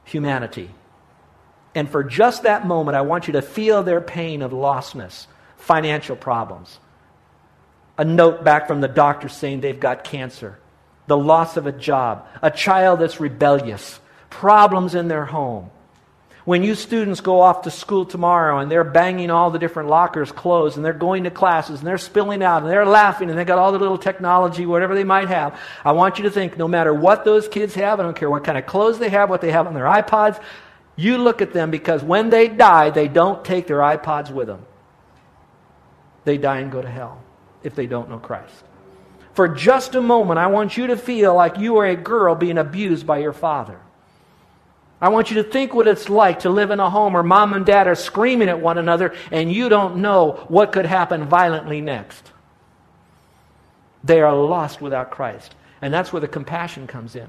humanity. 0.05 0.71
And 1.77 1.91
for 1.91 2.03
just 2.03 2.45
that 2.45 2.67
moment, 2.67 2.97
I 2.97 3.03
want 3.03 3.27
you 3.27 3.35
to 3.35 3.43
feel 3.43 3.83
their 3.83 4.01
pain 4.01 4.41
of 4.41 4.51
lostness, 4.51 5.27
financial 5.59 6.17
problems. 6.17 6.79
A 7.99 8.05
note 8.05 8.43
back 8.43 8.67
from 8.67 8.81
the 8.81 8.89
doctor 8.89 9.29
saying 9.29 9.61
they've 9.61 9.79
got 9.79 10.03
cancer, 10.03 10.59
the 11.07 11.19
loss 11.19 11.59
of 11.59 11.67
a 11.67 11.73
job, 11.73 12.27
a 12.41 12.51
child 12.51 13.01
that's 13.01 13.21
rebellious, 13.21 14.01
problems 14.31 14.95
in 14.95 15.09
their 15.09 15.27
home, 15.27 15.71
when 16.47 16.63
you 16.63 16.77
students 16.77 17.21
go 17.21 17.41
off 17.41 17.63
to 17.63 17.73
school 17.73 18.07
tomorrow 18.07 18.61
and 18.61 18.71
they're 18.71 18.85
banging 18.85 19.31
all 19.31 19.51
the 19.51 19.59
different 19.59 19.89
lockers 19.89 20.31
closed 20.31 20.77
and 20.77 20.87
they're 20.87 20.93
going 20.93 21.25
to 21.25 21.31
classes 21.31 21.81
and 21.81 21.87
they're 21.89 21.99
spilling 21.99 22.41
out 22.41 22.63
and 22.63 22.71
they're 22.71 22.87
laughing 22.87 23.29
and 23.29 23.39
they 23.39 23.45
got 23.45 23.59
all 23.59 23.73
the 23.73 23.79
little 23.79 23.99
technology, 23.99 24.65
whatever 24.65 24.95
they 24.95 25.05
might 25.05 25.29
have, 25.29 25.61
I 25.85 25.93
want 25.93 26.19
you 26.19 26.25
to 26.25 26.31
think 26.31 26.57
no 26.57 26.69
matter 26.69 26.95
what 26.95 27.25
those 27.25 27.49
kids 27.49 27.75
have, 27.75 27.99
I 27.99 28.05
don't 28.05 28.17
care 28.17 28.31
what 28.31 28.45
kind 28.45 28.57
of 28.57 28.65
clothes 28.65 29.01
they 29.01 29.09
have, 29.09 29.29
what 29.29 29.41
they 29.41 29.51
have 29.51 29.67
on 29.67 29.75
their 29.75 29.85
iPods, 29.85 30.41
you 30.97 31.19
look 31.19 31.43
at 31.43 31.53
them 31.53 31.71
because 31.71 32.03
when 32.03 32.31
they 32.31 32.49
die, 32.49 32.91
they 32.91 33.07
don't 33.07 33.45
take 33.45 33.67
their 33.67 33.79
iPods 33.79 34.31
with 34.31 34.47
them. 34.47 34.65
They 36.25 36.39
die 36.39 36.59
and 36.59 36.73
go 36.73 36.83
to 36.83 36.91
hell 36.91 37.23
if 37.63 37.75
they 37.75 37.87
don't 37.87 38.09
know 38.09 38.19
Christ. 38.19 38.65
For 39.35 39.49
just 39.49 39.95
a 39.95 40.01
moment, 40.01 40.39
I 40.39 40.47
want 40.47 40.79
you 40.79 40.87
to 40.89 40.97
feel 40.97 41.35
like 41.35 41.59
you 41.59 41.77
are 41.77 41.87
a 41.87 41.95
girl 41.95 42.35
being 42.35 42.57
abused 42.57 43.07
by 43.07 43.19
your 43.19 43.35
father. 43.35 43.79
I 44.99 45.11
want 45.11 45.31
you 45.31 45.43
to 45.43 45.45
think 45.45 45.75
what 45.75 45.87
it's 45.87 46.09
like 46.09 46.41
to 46.41 46.51
live 46.51 46.71
in 46.71 46.81
a 46.81 46.89
home 46.89 47.13
where 47.13 47.23
mom 47.23 47.53
and 47.53 47.67
dad 47.67 47.87
are 47.87 47.95
screaming 47.95 48.49
at 48.49 48.61
one 48.61 48.79
another 48.79 49.15
and 49.31 49.53
you 49.53 49.69
don't 49.69 49.99
know 49.99 50.47
what 50.49 50.73
could 50.73 50.87
happen 50.87 51.27
violently 51.27 51.83
next. 51.83 52.33
They 54.03 54.23
are 54.23 54.35
lost 54.35 54.81
without 54.81 55.11
Christ. 55.11 55.55
And 55.83 55.93
that's 55.93 56.13
where 56.13 56.21
the 56.21 56.29
compassion 56.29 56.87
comes 56.87 57.15
in. 57.15 57.29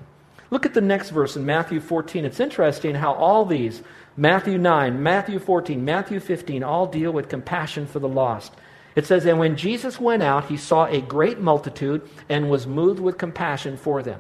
Look 0.50 0.66
at 0.66 0.74
the 0.74 0.82
next 0.82 1.10
verse 1.10 1.36
in 1.36 1.46
Matthew 1.46 1.80
14. 1.80 2.26
It's 2.26 2.40
interesting 2.40 2.96
how 2.96 3.14
all 3.14 3.46
these, 3.46 3.84
Matthew 4.16 4.58
9, 4.58 5.02
Matthew 5.02 5.40
14, 5.40 5.84
Matthew 5.84 6.20
15, 6.20 6.64
all 6.64 6.88
deal 6.88 7.12
with 7.12 7.30
compassion 7.30 7.86
for 7.86 8.00
the 8.00 8.08
lost. 8.08 8.54
It 8.96 9.06
says, 9.06 9.26
And 9.26 9.40
when 9.40 9.58
Jesus 9.58 10.00
went 10.00 10.24
out, 10.24 10.46
he 10.46 10.58
saw 10.58 10.86
a 10.86 11.02
great 11.02 11.40
multitude 11.40 12.02
and 12.30 12.50
was 12.50 12.66
moved 12.66 13.00
with 13.00 13.18
compassion 13.18 13.78
for 13.78 14.02
them. 14.02 14.20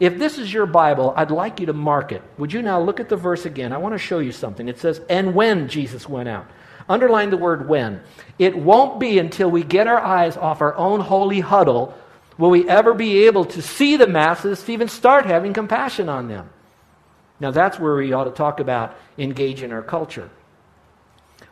If 0.00 0.18
this 0.18 0.38
is 0.38 0.52
your 0.52 0.66
Bible, 0.66 1.12
I'd 1.16 1.30
like 1.30 1.60
you 1.60 1.66
to 1.66 1.72
mark 1.72 2.12
it. 2.12 2.22
Would 2.38 2.52
you 2.52 2.62
now 2.62 2.80
look 2.80 3.00
at 3.00 3.08
the 3.08 3.16
verse 3.16 3.46
again? 3.46 3.72
I 3.72 3.78
want 3.78 3.94
to 3.94 3.98
show 3.98 4.18
you 4.18 4.32
something. 4.32 4.68
It 4.68 4.78
says, 4.78 5.00
And 5.08 5.34
when 5.34 5.68
Jesus 5.68 6.08
went 6.08 6.28
out. 6.28 6.46
Underline 6.88 7.30
the 7.30 7.36
word 7.36 7.68
when. 7.68 8.00
It 8.38 8.56
won't 8.56 8.98
be 8.98 9.18
until 9.18 9.50
we 9.50 9.62
get 9.62 9.86
our 9.86 10.00
eyes 10.00 10.36
off 10.36 10.60
our 10.60 10.74
own 10.76 11.00
holy 11.00 11.40
huddle 11.40 11.94
will 12.38 12.50
we 12.50 12.68
ever 12.68 12.94
be 12.94 13.26
able 13.26 13.44
to 13.44 13.60
see 13.60 13.96
the 13.96 14.06
masses 14.06 14.62
to 14.62 14.72
even 14.72 14.88
start 14.88 15.26
having 15.26 15.52
compassion 15.52 16.08
on 16.08 16.28
them. 16.28 16.48
Now, 17.40 17.50
that's 17.50 17.78
where 17.78 17.96
we 17.96 18.12
ought 18.12 18.24
to 18.24 18.30
talk 18.30 18.60
about 18.60 18.96
engaging 19.18 19.72
our 19.72 19.82
culture. 19.82 20.30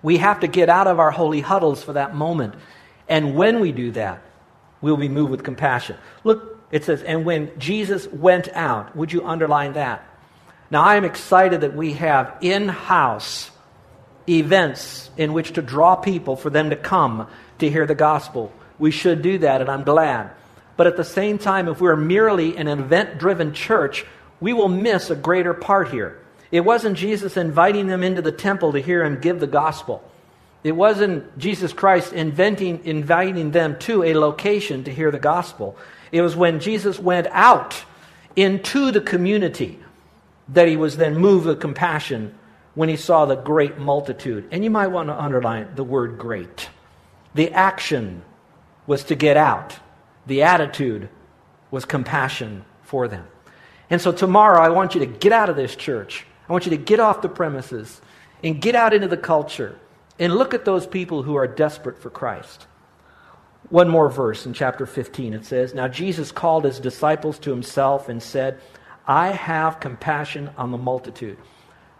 We 0.03 0.18
have 0.18 0.40
to 0.40 0.46
get 0.46 0.68
out 0.68 0.87
of 0.87 0.99
our 0.99 1.11
holy 1.11 1.40
huddles 1.40 1.83
for 1.83 1.94
that 1.94 2.14
moment. 2.14 2.55
And 3.09 3.35
when 3.35 3.61
we 3.61 3.72
do 3.72 3.90
that, 3.92 4.22
we'll 4.81 4.96
be 4.96 5.09
moved 5.09 5.31
with 5.31 5.42
compassion. 5.42 5.96
Look, 6.25 6.61
it 6.70 6.85
says, 6.85 7.03
and 7.03 7.25
when 7.25 7.57
Jesus 7.59 8.07
went 8.09 8.49
out, 8.49 8.96
would 8.96 9.12
you 9.12 9.25
underline 9.27 9.75
that? 9.75 10.05
Now, 10.70 10.83
I 10.83 10.96
am 10.96 11.05
excited 11.05 11.61
that 11.61 11.75
we 11.75 11.92
have 11.94 12.37
in 12.40 12.68
house 12.68 13.51
events 14.29 15.11
in 15.16 15.33
which 15.33 15.53
to 15.53 15.62
draw 15.62 15.94
people 15.94 16.35
for 16.35 16.51
them 16.51 16.70
to 16.70 16.77
come 16.77 17.29
to 17.59 17.70
hear 17.70 17.87
the 17.87 17.94
gospel. 17.94 18.53
We 18.79 18.90
should 18.90 19.22
do 19.22 19.38
that, 19.38 19.61
and 19.61 19.70
I'm 19.70 19.85
glad. 19.85 20.33
But 20.77 20.87
at 20.87 20.97
the 20.97 21.05
same 21.05 21.39
time, 21.39 21.69
if 21.69 21.81
we're 21.81 21.97
merely 21.97 22.57
an 22.57 22.69
event 22.69 23.19
driven 23.19 23.55
church, 23.55 24.05
we 24.41 24.53
will 24.53 24.69
miss 24.69 25.11
a 25.11 25.17
greater 25.17 25.55
part 25.55 25.91
here. 25.91 26.21
It 26.51 26.61
wasn't 26.61 26.99
Jesus 26.99 27.37
inviting 27.37 27.87
them 27.87 28.03
into 28.03 28.23
the 28.23 28.33
temple 28.33 28.73
to 28.73 28.81
hear 28.81 29.05
him 29.05 29.21
give 29.21 29.41
the 29.41 29.47
gospel. 29.47 30.03
It 30.62 30.73
wasn't 30.73 31.39
Jesus 31.39 31.73
Christ 31.73 32.12
inventing, 32.12 32.85
inviting 32.85 33.53
them 33.53 33.79
to 33.81 34.03
a 34.03 34.15
location 34.15 34.85
to 34.85 34.93
hear 34.93 35.11
the 35.11 35.19
gospel. 35.19 35.77
It 36.12 36.23
was 36.23 36.37
when 36.37 36.61
Jesus 36.61 36.99
went 36.99 37.27
out 37.29 37.85
into 38.35 38.91
the 38.91 39.01
community 39.01 39.79
that 40.49 40.69
he 40.69 40.77
was 40.77 40.97
then 40.97 41.17
moved 41.17 41.47
with 41.47 41.61
compassion 41.61 42.35
when 42.75 42.89
he 42.89 42.97
saw 42.97 43.25
the 43.27 43.37
great 43.37 43.79
multitude. 43.79 44.49
And 44.51 44.62
you 44.62 44.71
might 44.71 44.89
want 44.89 45.09
to 45.09 45.21
underline 45.21 45.69
the 45.75 45.85
word 45.85 46.19
great. 46.19 46.69
The 47.35 47.53
action 47.53 48.23
was 48.87 49.05
to 49.05 49.15
get 49.15 49.37
out, 49.37 49.77
the 50.27 50.43
attitude 50.43 51.09
was 51.71 51.85
compassion 51.85 52.65
for 52.83 53.09
them. 53.09 53.27
And 53.91 54.01
so 54.01 54.12
tomorrow, 54.12 54.61
I 54.61 54.71
want 54.71 54.95
you 54.95 55.01
to 55.01 55.07
get 55.07 55.33
out 55.33 55.49
of 55.49 55.57
this 55.57 55.77
church. 55.77 56.27
I 56.49 56.53
want 56.53 56.67
you 56.67 56.71
to 56.71 56.77
get 56.77 57.01
off 57.01 57.23
the 57.23 57.29
premises 57.29 58.01
and 58.43 58.61
get 58.61 58.75
out 58.75 58.93
into 58.93 59.09
the 59.09 59.17
culture 59.17 59.79
and 60.19 60.35
look 60.35 60.55
at 60.55 60.65
those 60.65 60.87
people 60.87 61.23
who 61.23 61.37
are 61.37 61.47
desperate 61.47 62.01
for 62.01 62.11
Christ. 62.11 62.67
One 63.69 63.89
more 63.89 64.09
verse 64.09 64.47
in 64.47 64.53
chapter 64.53 64.87
15. 64.87 65.35
It 65.35 65.45
says, 65.45 65.75
Now 65.75 65.89
Jesus 65.89 66.33
called 66.33 66.65
his 66.65 66.79
disciples 66.79 67.39
to 67.41 67.51
himself 67.51 68.09
and 68.09 68.23
said, 68.23 68.61
I 69.07 69.29
have 69.29 69.81
compassion 69.81 70.51
on 70.57 70.71
the 70.71 70.79
multitude. 70.79 71.39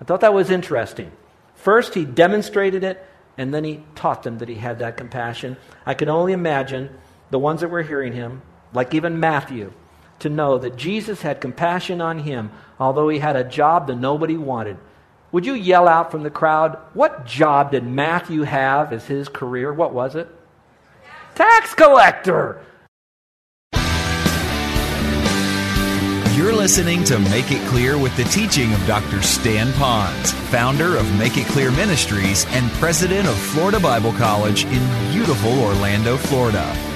I 0.01 0.05
thought 0.05 0.21
that 0.21 0.35
was 0.35 0.51
interesting. 0.51 1.11
First, 1.55 1.95
he 1.95 2.05
demonstrated 2.05 2.85
it, 2.85 3.05
and 3.39 3.53
then 3.53 3.65
he 3.65 3.83
taught 3.95 4.23
them 4.23 4.39
that 4.39 4.49
he 4.49 4.57
had 4.57 4.79
that 4.81 4.97
compassion. 4.97 5.57
I 5.85 5.95
can 5.95 6.09
only 6.09 6.33
imagine 6.33 6.91
the 7.31 7.39
ones 7.39 7.61
that 7.61 7.69
were 7.69 7.83
hearing 7.83 8.13
him, 8.13 8.43
like 8.73 8.95
even 8.95 9.21
Matthew, 9.21 9.73
to 10.21 10.29
know 10.29 10.59
that 10.59 10.77
Jesus 10.77 11.23
had 11.23 11.41
compassion 11.41 12.01
on 12.01 12.21
him, 12.21 12.51
although 12.79 13.09
he 13.09 13.19
had 13.19 13.37
a 13.37 13.45
job 13.45 13.87
that 13.87 13.97
nobody 13.97 14.37
wanted. 14.37 14.79
Would 15.33 15.45
you 15.45 15.55
yell 15.55 15.89
out 15.89 16.11
from 16.11 16.23
the 16.23 16.31
crowd, 16.31 16.79
What 16.95 17.27
job 17.27 17.73
did 17.73 17.85
Matthew 17.85 18.43
have 18.43 18.93
as 18.93 19.07
his 19.07 19.29
career? 19.29 19.73
What 19.73 19.93
was 19.93 20.15
it? 20.15 20.29
Tax 21.35 21.75
collector. 21.75 22.63
You're 26.35 26.55
listening 26.55 27.03
to 27.05 27.19
Make 27.19 27.51
It 27.51 27.67
Clear 27.69 27.99
with 27.99 28.17
the 28.17 28.25
teaching 28.25 28.73
of 28.73 28.87
Dr. 28.87 29.21
Stan 29.21 29.69
Ponz, 29.73 30.33
founder 30.51 30.97
of 30.97 31.19
Make 31.19 31.37
It 31.37 31.47
Clear 31.47 31.71
Ministries 31.73 32.47
and 32.51 32.71
president 32.73 33.27
of 33.27 33.37
Florida 33.37 33.81
Bible 33.81 34.13
College 34.13 34.65
in 34.67 35.13
beautiful 35.13 35.59
Orlando, 35.63 36.17
Florida. 36.17 36.96